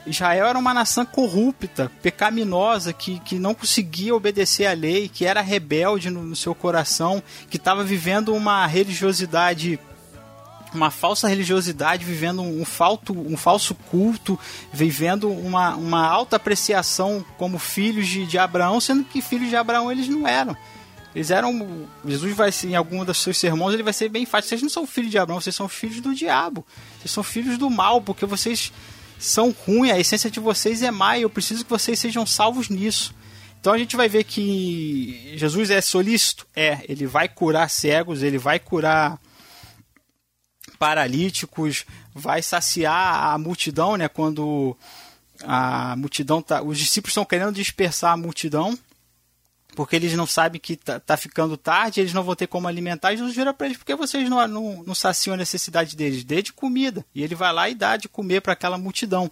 [0.06, 5.40] Israel era uma nação corrupta, pecaminosa, que, que não conseguia obedecer à lei, que era
[5.40, 9.78] rebelde no, no seu coração, que estava vivendo uma religiosidade
[10.72, 14.38] uma falsa religiosidade, vivendo um, falto, um falso culto,
[14.72, 19.90] vivendo uma, uma alta apreciação como filhos de, de Abraão, sendo que filhos de Abraão
[19.90, 20.56] eles não eram.
[21.14, 21.88] Eles eram.
[22.06, 24.48] Jesus vai em algum dos seus sermões ele vai ser bem fácil.
[24.48, 26.64] Vocês não são filhos de Abraão, vocês são filhos do diabo.
[26.98, 28.72] Vocês são filhos do mal, porque vocês
[29.18, 32.68] são ruins, a essência de vocês é má e eu preciso que vocês sejam salvos
[32.68, 33.14] nisso.
[33.60, 36.46] Então a gente vai ver que Jesus é solícito?
[36.56, 39.20] É, ele vai curar cegos, ele vai curar
[40.78, 41.84] paralíticos,
[42.14, 44.08] vai saciar a multidão, né?
[44.08, 44.74] Quando
[45.44, 48.78] a multidão tá, os discípulos estão querendo dispersar a multidão,
[49.74, 53.12] porque eles não sabem que tá, tá ficando tarde, eles não vão ter como alimentar.
[53.12, 56.24] Jesus vira para eles: por que vocês não, não, não saciam a necessidade deles?
[56.24, 57.04] Dê de comida.
[57.14, 59.30] E ele vai lá e dá de comer para aquela multidão.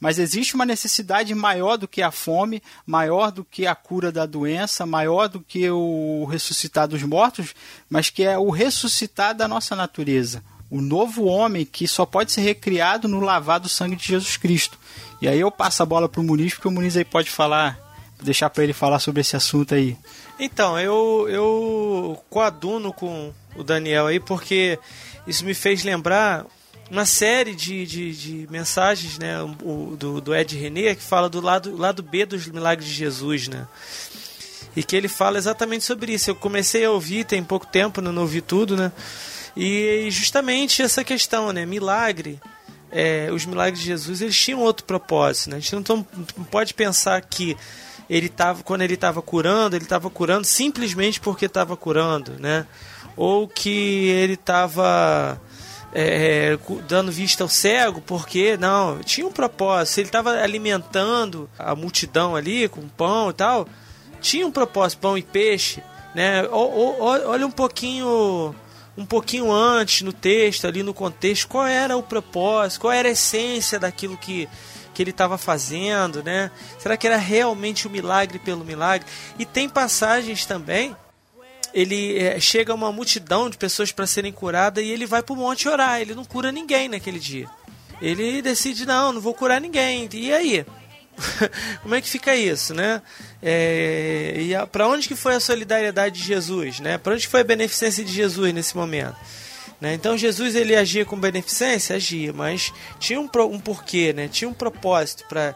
[0.00, 4.26] Mas existe uma necessidade maior do que a fome, maior do que a cura da
[4.26, 7.54] doença, maior do que o ressuscitar dos mortos,
[7.90, 12.42] mas que é o ressuscitar da nossa natureza o novo homem que só pode ser
[12.42, 14.78] recriado no lavar do sangue de Jesus Cristo.
[15.20, 17.78] E aí eu passo a bola pro Muniz, porque o Muniz aí pode falar,
[18.22, 19.96] deixar para ele falar sobre esse assunto aí.
[20.38, 24.78] Então, eu, eu coaduno com o Daniel aí, porque
[25.26, 26.46] isso me fez lembrar
[26.90, 31.40] uma série de, de, de mensagens né, o, do, do Ed René que fala do
[31.40, 33.66] lado, lado B dos milagres de Jesus, né?
[34.74, 36.30] E que ele fala exatamente sobre isso.
[36.30, 38.92] Eu comecei a ouvir tem pouco tempo, não ouvi tudo, né?
[39.56, 41.66] E justamente essa questão, né?
[41.66, 42.40] Milagre.
[42.90, 45.50] É, os milagres de Jesus eles tinham outro propósito.
[45.50, 45.56] Né?
[45.56, 46.06] A gente não,
[46.36, 47.56] não pode pensar que
[48.08, 52.66] ele tava, quando ele estava curando, ele estava curando simplesmente porque estava curando, né?
[53.16, 55.40] Ou que ele estava
[55.92, 59.98] é, dando vista ao cego porque não tinha um propósito.
[59.98, 63.68] Ele estava alimentando a multidão ali com pão e tal.
[64.20, 65.82] Tinha um propósito, pão e peixe,
[66.14, 66.46] né?
[66.50, 68.54] olha um pouquinho
[68.96, 73.12] um pouquinho antes no texto, ali no contexto, qual era o propósito, qual era a
[73.12, 74.48] essência daquilo que,
[74.98, 76.50] que ele estava fazendo, né?
[76.76, 79.06] Será que era realmente o um milagre pelo milagre?
[79.38, 80.96] E tem passagens também.
[81.72, 85.36] Ele é, chega uma multidão de pessoas para serem curadas e ele vai para o
[85.36, 86.00] monte orar.
[86.00, 87.48] Ele não cura ninguém naquele dia.
[88.02, 90.08] Ele decide não, não vou curar ninguém.
[90.14, 90.66] E aí?
[91.80, 93.00] Como é que fica isso, né?
[93.40, 96.98] É, e para onde que foi a solidariedade de Jesus, né?
[96.98, 99.16] Para onde foi a beneficência de Jesus nesse momento?
[99.80, 99.94] Né?
[99.94, 104.28] Então Jesus ele agia com beneficência, agia, mas tinha um, um porquê, né?
[104.28, 105.54] Tinha um propósito para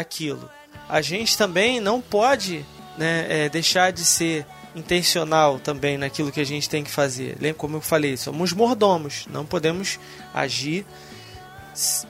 [0.00, 0.48] aquilo.
[0.88, 2.64] A gente também não pode
[2.96, 7.36] né, é, deixar de ser intencional também naquilo que a gente tem que fazer.
[7.40, 9.98] Lembra como eu falei, somos mordomos, não podemos
[10.32, 10.86] agir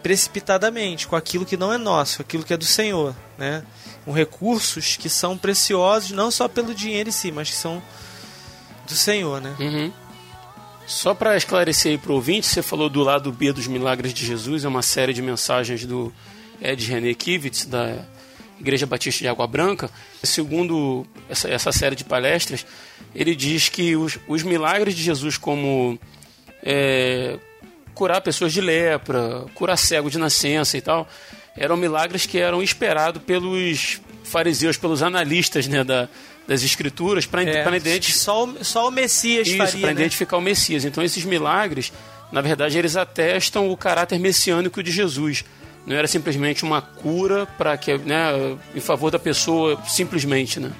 [0.02, 3.64] precipitadamente com aquilo que não é nosso, aquilo que é do Senhor, né?
[4.04, 7.82] com recursos que são preciosos, não só pelo dinheiro em si, mas que são
[8.86, 9.54] do Senhor, né?
[9.61, 9.92] Uhum.
[10.89, 14.24] Só para esclarecer aí para o ouvinte, você falou do lado B dos Milagres de
[14.24, 16.11] Jesus, é uma série de mensagens do
[16.62, 18.07] Ed René Kivitz, da
[18.59, 19.91] Igreja Batista de Água Branca.
[20.22, 22.64] Segundo essa, essa série de palestras,
[23.14, 25.99] ele diz que os, os milagres de Jesus, como
[26.62, 27.39] é,
[27.95, 31.07] curar pessoas de lepra, curar cego de nascença e tal,
[31.55, 36.09] eram milagres que eram esperados pelos fariseus, pelos analistas né, da,
[36.49, 40.01] das escrituras para É, identificar só, o- só o Messias isso, faria, para né?
[40.01, 40.84] identificar o Messias.
[40.84, 41.92] Então esses milagres,
[42.32, 45.44] na verdade, eles atestam o caráter messiânico de Jesus.
[45.86, 50.72] Não era simplesmente uma cura para que, né, em favor da pessoa, simplesmente, né?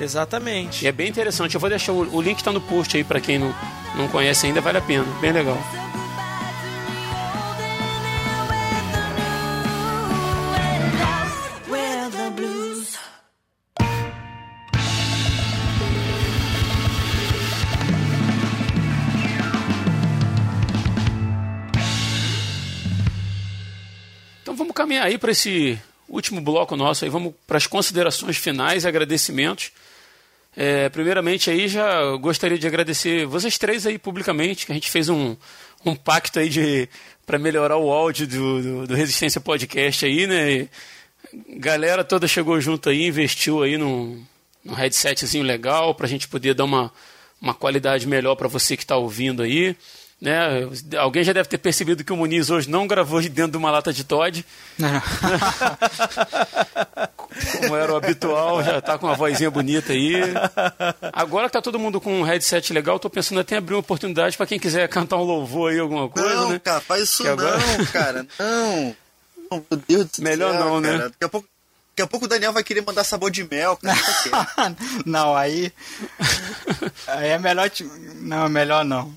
[0.00, 0.84] Exatamente.
[0.84, 1.54] E é bem interessante.
[1.54, 3.54] Eu vou deixar o, o link está no post aí para quem não,
[3.96, 5.04] não conhece ainda, vale a pena.
[5.20, 5.58] Bem legal.
[24.86, 25.76] Caminhar aí para esse
[26.08, 29.72] último bloco nosso aí, vamos para as considerações finais e agradecimentos.
[30.56, 35.08] É, primeiramente aí já gostaria de agradecer vocês três aí publicamente, que a gente fez
[35.08, 35.36] um,
[35.84, 36.88] um pacto aí de
[37.26, 40.52] para melhorar o áudio do, do, do Resistência Podcast aí, né?
[40.52, 40.70] E
[41.58, 44.24] galera toda chegou junto aí, investiu aí num,
[44.64, 46.92] num headsetzinho legal para a gente poder dar uma,
[47.42, 49.76] uma qualidade melhor para você que está ouvindo aí.
[50.20, 50.38] Né?
[50.98, 53.70] Alguém já deve ter percebido que o Muniz hoje não gravou de dentro de uma
[53.70, 54.44] lata de Todd,
[57.60, 60.14] como era o habitual, já tá com uma vozinha bonita aí.
[61.12, 63.80] Agora que tá todo mundo com um headset legal, tô pensando até em abrir uma
[63.80, 66.58] oportunidade para quem quiser cantar um louvor aí, alguma coisa, não, né?
[66.60, 68.26] cara, faz isso agora- não, cara.
[68.38, 68.96] Não.
[69.50, 70.88] Meu Deus do Melhor céu, não, né?
[70.92, 71.08] cara.
[71.10, 71.48] Daqui a pouco.
[71.90, 73.78] Daqui a pouco o Daniel vai querer mandar sabor de mel,
[75.06, 75.72] não, aí.
[77.06, 77.70] Aí é melhor.
[77.70, 77.84] te-
[78.20, 79.14] Não, é melhor não.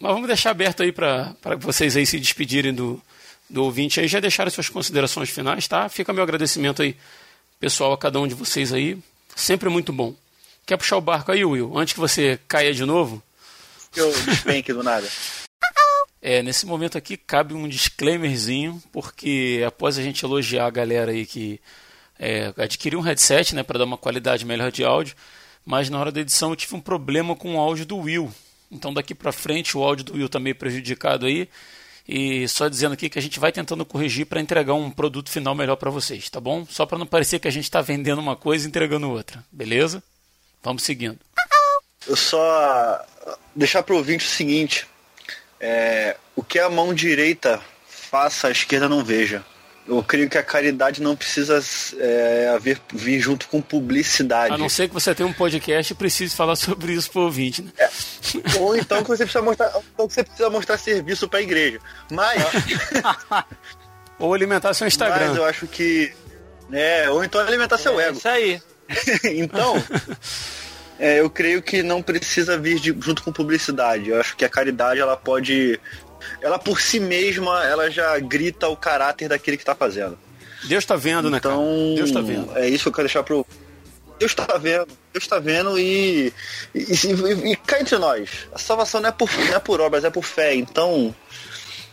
[0.00, 3.00] Mas vamos deixar aberto aí para vocês aí se despedirem do,
[3.50, 5.88] do ouvinte aí, já deixaram suas considerações finais, tá?
[5.90, 6.96] Fica meu agradecimento aí,
[7.60, 8.98] pessoal, a cada um de vocês aí.
[9.36, 10.14] Sempre muito bom.
[10.64, 11.76] Quer puxar o barco aí, Will?
[11.76, 13.22] Antes que você caia de novo?
[13.94, 15.06] Eu despenque do nada.
[16.22, 21.24] É, nesse momento aqui cabe um disclaimerzinho, porque após a gente elogiar a galera aí
[21.24, 21.58] que
[22.18, 25.16] é, adquiriu um headset, né, para dar uma qualidade melhor de áudio,
[25.64, 28.30] mas na hora da edição eu tive um problema com o áudio do Will.
[28.70, 31.48] Então daqui para frente o áudio do Will tá meio prejudicado aí.
[32.08, 35.54] E só dizendo aqui que a gente vai tentando corrigir para entregar um produto final
[35.54, 36.66] melhor para vocês, tá bom?
[36.68, 40.02] Só para não parecer que a gente está vendendo uma coisa e entregando outra, beleza?
[40.62, 41.18] Vamos seguindo.
[42.06, 43.04] Eu só
[43.54, 44.86] deixar pro ouvinte o seguinte:
[45.60, 49.44] é, o que a mão direita faça, a esquerda não veja.
[49.88, 51.60] Eu creio que a caridade não precisa
[51.98, 54.54] é, haver, vir junto com publicidade.
[54.54, 57.62] A não ser que você tenha um podcast e precise falar sobre isso pro ouvinte,
[57.62, 57.72] né?
[58.60, 61.80] Ou então que você precisa mostrar, ou que você precisa mostrar serviço para a igreja.
[62.10, 62.40] Mas,
[64.18, 65.28] Ou alimentar seu Instagram.
[65.28, 66.12] mas eu acho que.
[66.70, 68.18] É, ou então alimentar seu É ego.
[68.18, 68.60] isso aí.
[69.24, 69.82] então,
[70.98, 74.10] é, eu creio que não precisa vir de- junto com publicidade.
[74.10, 75.80] Eu acho que a caridade ela pode,
[76.42, 80.18] ela por si mesma, ela já grita o caráter daquele que está fazendo.
[80.64, 81.54] Deus tá vendo, né, cara?
[81.54, 82.56] Então, Deus tá vendo.
[82.56, 83.46] é isso que eu quero deixar pro.
[84.18, 86.32] Deus está vendo, Deus está vendo e,
[86.74, 88.46] e, e, e cá entre nós.
[88.54, 90.54] A salvação não é, por, não é por obras, é por fé.
[90.54, 91.14] Então,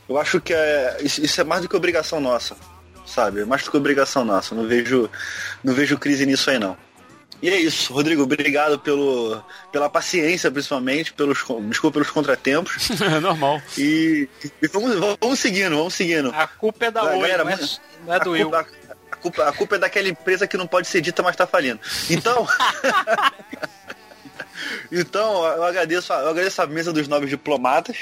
[0.10, 2.58] eu acho que é, isso, isso é mais do que obrigação nossa,
[3.06, 3.41] sabe?
[3.41, 4.54] É mais do que obrigação nossa.
[4.54, 5.10] Não vejo,
[5.64, 6.78] não vejo crise nisso aí não.
[7.42, 12.90] E é isso, Rodrigo, obrigado pelo, pela paciência, principalmente, pelos, desculpa pelos contratempos.
[13.00, 13.62] É normal.
[13.78, 14.28] E,
[14.62, 16.32] e vamos, vamos seguindo, vamos seguindo.
[16.34, 18.50] A culpa é da Oi, galera, não é, mas- não é a do Will.
[18.50, 18.68] culpa,
[19.12, 21.80] a, culpa, a culpa é daquela empresa que não pode ser dita, mas tá falindo.
[22.10, 22.48] Então.
[24.92, 27.98] então, eu agradeço, a- eu agradeço a mesa dos nobres diplomatas.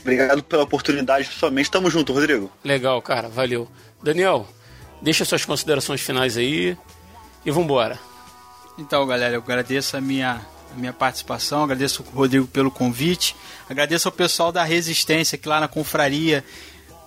[0.00, 1.70] Obrigado pela oportunidade, pessoalmente.
[1.70, 2.50] Tamo junto, Rodrigo.
[2.62, 3.28] Legal, cara.
[3.28, 3.68] Valeu.
[4.02, 4.46] Daniel,
[5.00, 6.76] deixa suas considerações finais aí
[7.44, 7.98] e vambora.
[8.76, 10.40] Então, galera, eu agradeço a minha,
[10.74, 13.36] a minha participação, agradeço o Rodrigo pelo convite,
[13.68, 16.44] agradeço ao pessoal da Resistência que lá na confraria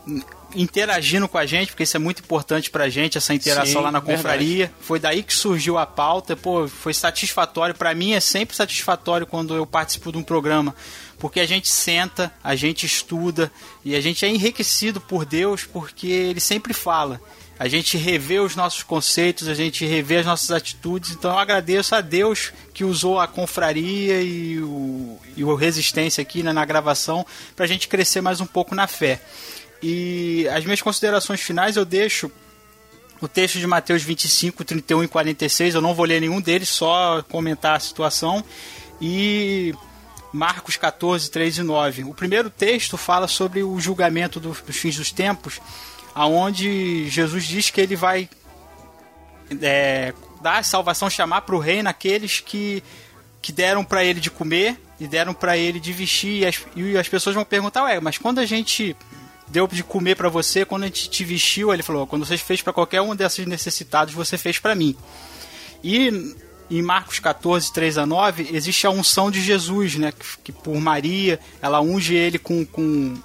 [0.06, 0.24] n-
[0.56, 3.92] interagindo com a gente, porque isso é muito importante pra gente, essa interação Sim, lá
[3.92, 4.72] na confraria.
[4.80, 7.76] Foi daí que surgiu a pauta, pô, foi satisfatório.
[7.76, 10.74] Pra mim é sempre satisfatório quando eu participo de um programa,
[11.20, 13.52] porque a gente senta, a gente estuda
[13.84, 17.20] e a gente é enriquecido por Deus, porque ele sempre fala.
[17.60, 21.12] A gente revê os nossos conceitos, a gente revê as nossas atitudes.
[21.12, 26.44] Então eu agradeço a Deus que usou a confraria e o, e o Resistência aqui
[26.44, 29.20] né, na gravação para a gente crescer mais um pouco na fé.
[29.82, 32.32] E as minhas considerações finais eu deixo
[33.20, 35.76] o texto de Mateus 25, 31 e 46.
[35.76, 38.44] Eu não vou ler nenhum deles, só comentar a situação.
[39.02, 39.74] E
[40.32, 42.04] Marcos 14, 3 e 9.
[42.04, 45.60] O primeiro texto fala sobre o julgamento dos fins dos tempos,
[46.18, 48.28] aonde Jesus diz que ele vai
[49.62, 52.84] é, dar salvação, chamar para o reino aqueles que,
[53.40, 56.42] que deram para ele de comer e deram para ele de vestir.
[56.42, 58.96] E as, e as pessoas vão perguntar, ué, mas quando a gente
[59.48, 62.64] deu de comer para você, quando a gente te vestiu, ele falou, quando você fez
[62.64, 64.98] para qualquer um desses necessitados, você fez para mim.
[65.84, 66.36] E
[66.68, 70.12] em Marcos 14, 3 a 9, existe a unção de Jesus, né?
[70.12, 73.16] Que, que por Maria, ela unge ele com, com,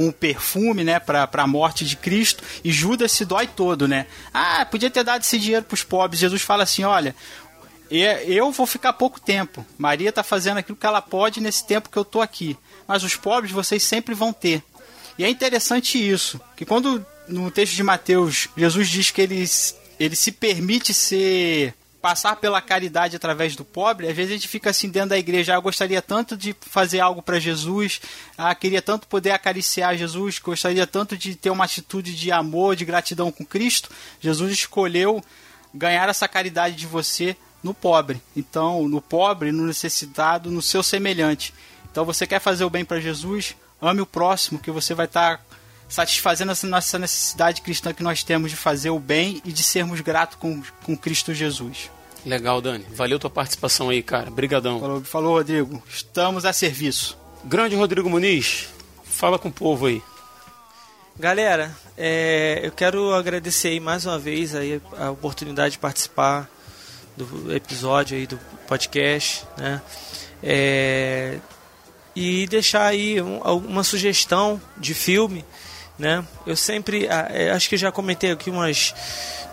[0.00, 0.98] com o perfume, né?
[0.98, 2.42] Para a morte de Cristo.
[2.64, 4.06] E Judas se dói todo, né?
[4.32, 6.18] Ah, podia ter dado esse dinheiro para os pobres.
[6.18, 7.14] Jesus fala assim: olha,
[7.90, 9.64] eu vou ficar pouco tempo.
[9.76, 12.56] Maria está fazendo aquilo que ela pode nesse tempo que eu estou aqui.
[12.88, 14.62] Mas os pobres vocês sempre vão ter.
[15.18, 19.44] E é interessante isso, que quando no texto de Mateus Jesus diz que ele,
[19.98, 24.70] ele se permite ser passar pela caridade através do pobre, às vezes a gente fica
[24.70, 28.00] assim dentro da igreja, ah, eu gostaria tanto de fazer algo para Jesus,
[28.38, 32.84] ah, queria tanto poder acariciar Jesus, gostaria tanto de ter uma atitude de amor, de
[32.84, 33.90] gratidão com Cristo.
[34.18, 35.22] Jesus escolheu
[35.74, 38.20] ganhar essa caridade de você no pobre.
[38.34, 41.52] Então, no pobre, no necessitado, no seu semelhante.
[41.90, 43.54] Então, você quer fazer o bem para Jesus?
[43.80, 45.44] Ame o próximo, que você vai estar tá
[45.90, 50.00] satisfazendo essa nossa necessidade cristã que nós temos de fazer o bem e de sermos
[50.00, 51.90] gratos com, com Cristo Jesus.
[52.24, 52.86] Legal, Dani.
[52.94, 54.30] Valeu tua participação aí, cara.
[54.30, 54.78] Brigadão.
[54.78, 55.82] Falou, falou, Rodrigo.
[55.88, 57.18] Estamos a serviço.
[57.44, 58.68] Grande Rodrigo Muniz,
[59.02, 60.02] fala com o povo aí.
[61.18, 66.48] Galera, é, eu quero agradecer aí mais uma vez aí a oportunidade de participar
[67.16, 68.38] do episódio aí do
[68.68, 69.82] podcast, né?
[70.42, 71.38] É,
[72.14, 75.44] e deixar aí um, uma sugestão de filme
[76.00, 76.24] né?
[76.46, 78.94] Eu sempre, é, acho que já comentei aqui umas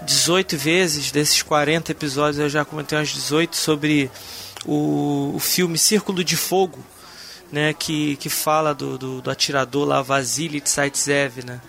[0.03, 4.09] 18 vezes, desses 40 episódios eu já comentei umas 18 sobre
[4.65, 6.79] o, o filme Círculo de Fogo,
[7.51, 7.73] né?
[7.73, 11.59] Que, que fala do, do, do atirador lá, Vasily Tsaitsev, né?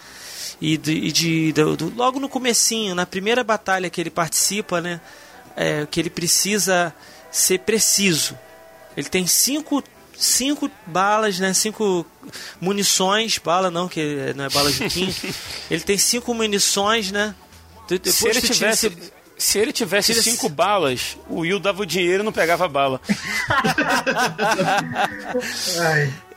[0.60, 4.80] E, de, e de, do, do, logo no comecinho, na primeira batalha que ele participa,
[4.80, 5.00] né?
[5.56, 6.94] É, que ele precisa
[7.32, 8.38] ser preciso.
[8.96, 9.82] Ele tem cinco
[10.18, 11.54] cinco balas, né?
[11.54, 12.04] Cinco
[12.60, 15.14] munições, bala não, que não é bala de Kim.
[15.70, 17.34] ele tem cinco munições, né?
[17.88, 21.86] Depois se ele tivesse, tira, se ele tivesse tira, cinco balas, o Will dava o
[21.86, 23.00] dinheiro e não pegava a bala.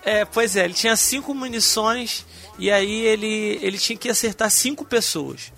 [0.04, 2.26] é, pois é, ele tinha cinco munições
[2.58, 5.52] e aí ele, ele tinha que acertar cinco pessoas.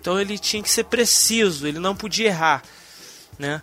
[0.00, 2.62] Então ele tinha que ser preciso, ele não podia errar,
[3.38, 3.60] né?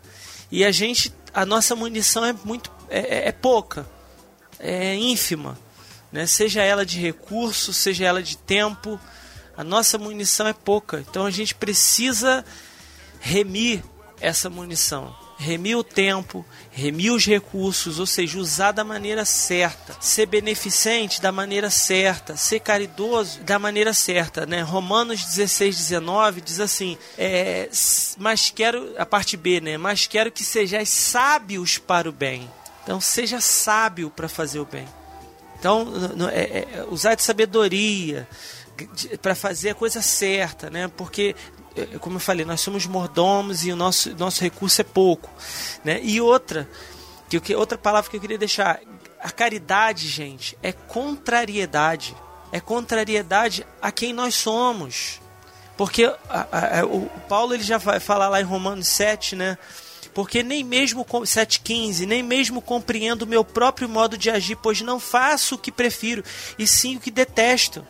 [0.51, 3.87] E a gente, a nossa munição é muito é, é, é pouca,
[4.59, 5.57] é ínfima,
[6.11, 6.25] né?
[6.25, 8.99] seja ela de recurso, seja ela de tempo,
[9.55, 10.99] a nossa munição é pouca.
[10.99, 12.43] Então a gente precisa
[13.19, 13.83] remir
[14.19, 20.25] essa munição remir o tempo, remir os recursos, ou seja, usar da maneira certa, ser
[20.25, 24.61] beneficente da maneira certa, ser caridoso da maneira certa, né?
[24.61, 27.69] Romanos 16, 19 diz assim, é,
[28.17, 29.77] mas quero, a parte B, né?
[29.77, 32.49] Mas quero que sejais sábios para o bem.
[32.83, 34.87] Então seja sábio para fazer o bem.
[35.59, 35.87] Então
[36.31, 38.27] é, é, usar de sabedoria
[39.21, 40.89] para fazer a coisa certa, né?
[40.89, 41.35] Porque
[41.75, 45.29] é, como eu falei, nós somos mordomos e o nosso, nosso recurso é pouco,
[45.83, 45.99] né?
[46.03, 46.69] E outra,
[47.29, 48.79] que outra palavra que eu queria deixar,
[49.19, 52.15] a caridade, gente, é contrariedade.
[52.51, 55.19] É contrariedade a quem nós somos.
[55.75, 59.57] Porque a, a, o Paulo ele já vai falar lá em Romanos 7, né?
[60.13, 64.99] Porque nem mesmo 7,15, nem mesmo compreendo o meu próprio modo de agir, pois não
[64.99, 66.23] faço o que prefiro,
[66.57, 67.85] e sim o que detesto.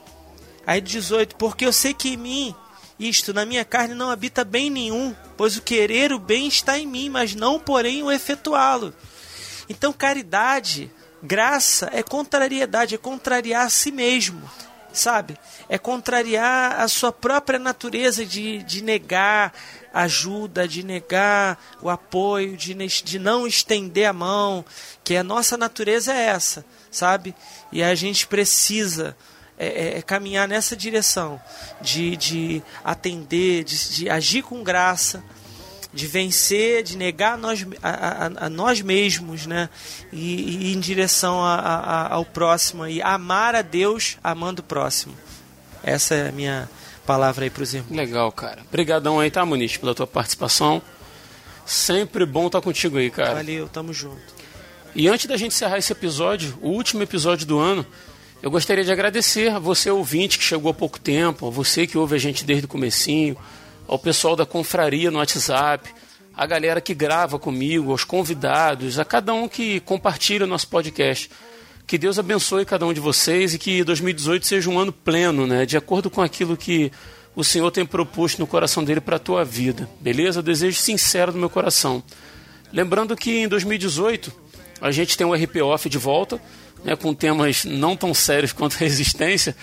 [0.66, 2.56] Aí 18, porque eu sei que em mim,
[3.00, 6.88] isto, na minha carne não habita bem nenhum, pois o querer o bem está em
[6.88, 8.94] mim, mas não porém o efetuá-lo.
[9.68, 10.90] Então caridade,
[11.22, 14.50] graça é contrariedade, é contrariar a si mesmo
[14.94, 15.38] sabe?
[15.70, 19.54] É contrariar a sua própria natureza de, de negar
[19.94, 24.66] ajuda, de negar o apoio, de, de não estender a mão,
[25.04, 27.36] que a nossa natureza é essa, sabe?
[27.72, 29.16] E a gente precisa
[29.58, 31.40] é, é, é caminhar nessa direção
[31.80, 35.24] de, de atender, de, de agir com graça,
[35.94, 39.70] de vencer, de negar a nós, a, a, a nós mesmos, né?
[40.12, 45.16] E, e em direção ao próximo e amar a Deus amando o próximo.
[45.84, 46.70] Essa é a minha
[47.06, 47.96] palavra aí para os irmãos.
[47.96, 48.62] Legal, cara.
[48.62, 50.82] Obrigadão aí, tá, Muniz, pela tua participação.
[51.66, 53.36] Sempre bom estar tá contigo aí, cara.
[53.36, 54.34] Valeu, tamo junto.
[54.96, 57.86] E antes da gente encerrar esse episódio, o último episódio do ano,
[58.44, 61.98] Eu gostaria de agradecer a você ouvinte que chegou há pouco tempo, a você que
[61.98, 63.38] ouve a gente desde o comecinho,
[63.88, 65.90] ao pessoal da confraria no WhatsApp,
[66.36, 71.32] a galera que grava comigo, aos convidados, a cada um que compartilha o nosso podcast.
[71.86, 75.66] Que Deus abençoe cada um de vocês e que 2018 seja um ano pleno, né?
[75.66, 76.92] De acordo com aquilo que
[77.36, 79.90] o Senhor tem proposto no coração dele para a tua vida.
[80.00, 80.42] Beleza?
[80.42, 82.04] Desejo sincero do meu coração.
[82.72, 84.32] Lembrando que em 2018
[84.82, 86.42] a gente tem o RP Off de volta,
[86.84, 89.56] né, com temas não tão sérios quanto resistência,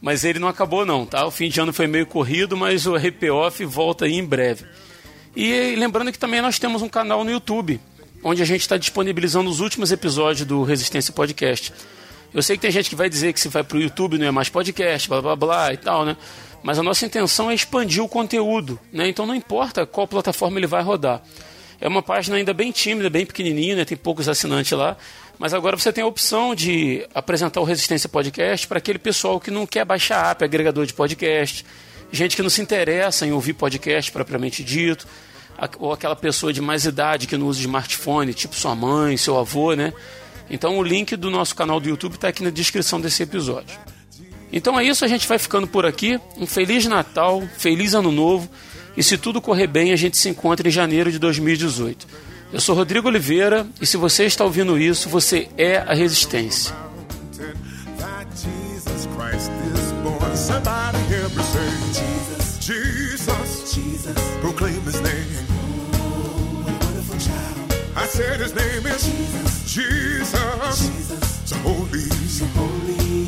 [0.00, 1.26] mas ele não acabou não, tá?
[1.26, 4.64] O fim de ano foi meio corrido, mas o RP Off volta aí em breve.
[5.36, 7.80] E lembrando que também nós temos um canal no YouTube,
[8.24, 11.72] onde a gente está disponibilizando os últimos episódios do Resistência Podcast.
[12.32, 14.26] Eu sei que tem gente que vai dizer que se vai para o YouTube não
[14.26, 16.16] é mais podcast, blá blá blá e tal, né?
[16.62, 19.06] Mas a nossa intenção é expandir o conteúdo, né?
[19.06, 21.22] Então não importa qual plataforma ele vai rodar.
[21.78, 23.84] É uma página ainda bem tímida, bem pequenininha, né?
[23.84, 24.96] tem poucos assinantes lá.
[25.38, 29.50] Mas agora você tem a opção de apresentar o Resistência Podcast para aquele pessoal que
[29.50, 31.66] não quer baixar app, agregador de podcast,
[32.10, 35.06] gente que não se interessa em ouvir podcast propriamente dito,
[35.78, 39.74] ou aquela pessoa de mais idade que não usa smartphone, tipo sua mãe, seu avô,
[39.74, 39.92] né?
[40.50, 43.78] Então o link do nosso canal do YouTube está aqui na descrição desse episódio.
[44.52, 46.20] Então é isso, a gente vai ficando por aqui.
[46.36, 48.48] Um feliz Natal, feliz Ano Novo.
[48.96, 52.06] E se tudo correr bem, a gente se encontra em janeiro de 2018.
[52.52, 56.72] Eu sou Rodrigo Oliveira e se você está ouvindo isso, você é a Resistência.
[67.96, 69.72] I said his name is Jesus.
[69.72, 70.88] Jesus.
[70.88, 71.48] Jesus.
[71.48, 72.00] So holy.
[72.00, 73.23] So holy.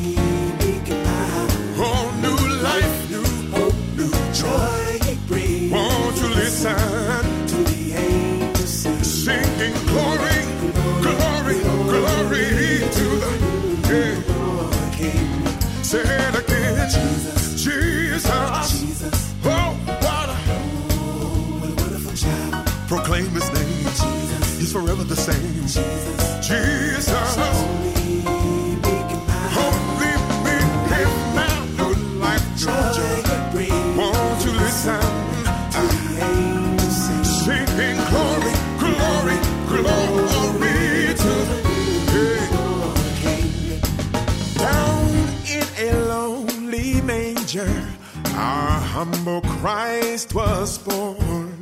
[48.97, 51.53] Humble Christ was born.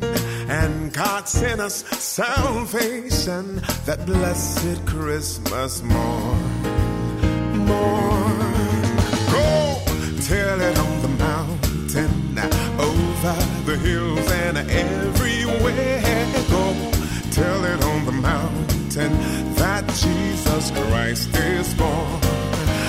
[0.48, 2.95] And God sent us salvation
[3.86, 6.64] that blessed Christmas morn.
[7.68, 8.40] Morn.
[9.32, 9.80] Go
[10.26, 12.40] tell it on the mountain,
[12.80, 16.02] over the hills and everywhere.
[16.50, 16.92] Go
[17.30, 19.12] tell it on the mountain
[19.54, 22.20] that Jesus Christ is born.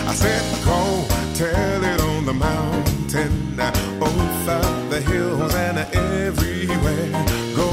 [0.09, 3.61] I said, go tell it on the mountain,
[4.01, 7.11] over the hills and everywhere.
[7.55, 7.71] Go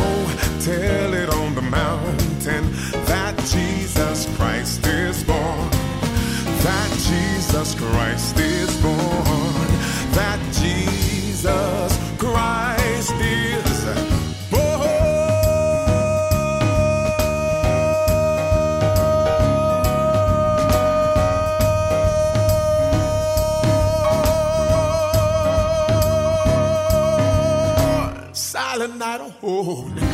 [0.59, 2.92] tell it on the mountain
[3.93, 5.69] Jesus Christ is born.
[6.65, 8.97] That Jesus Christ is born.
[10.17, 13.85] That Jesus Christ is
[14.49, 14.89] born.
[28.33, 30.12] Silent night, holy.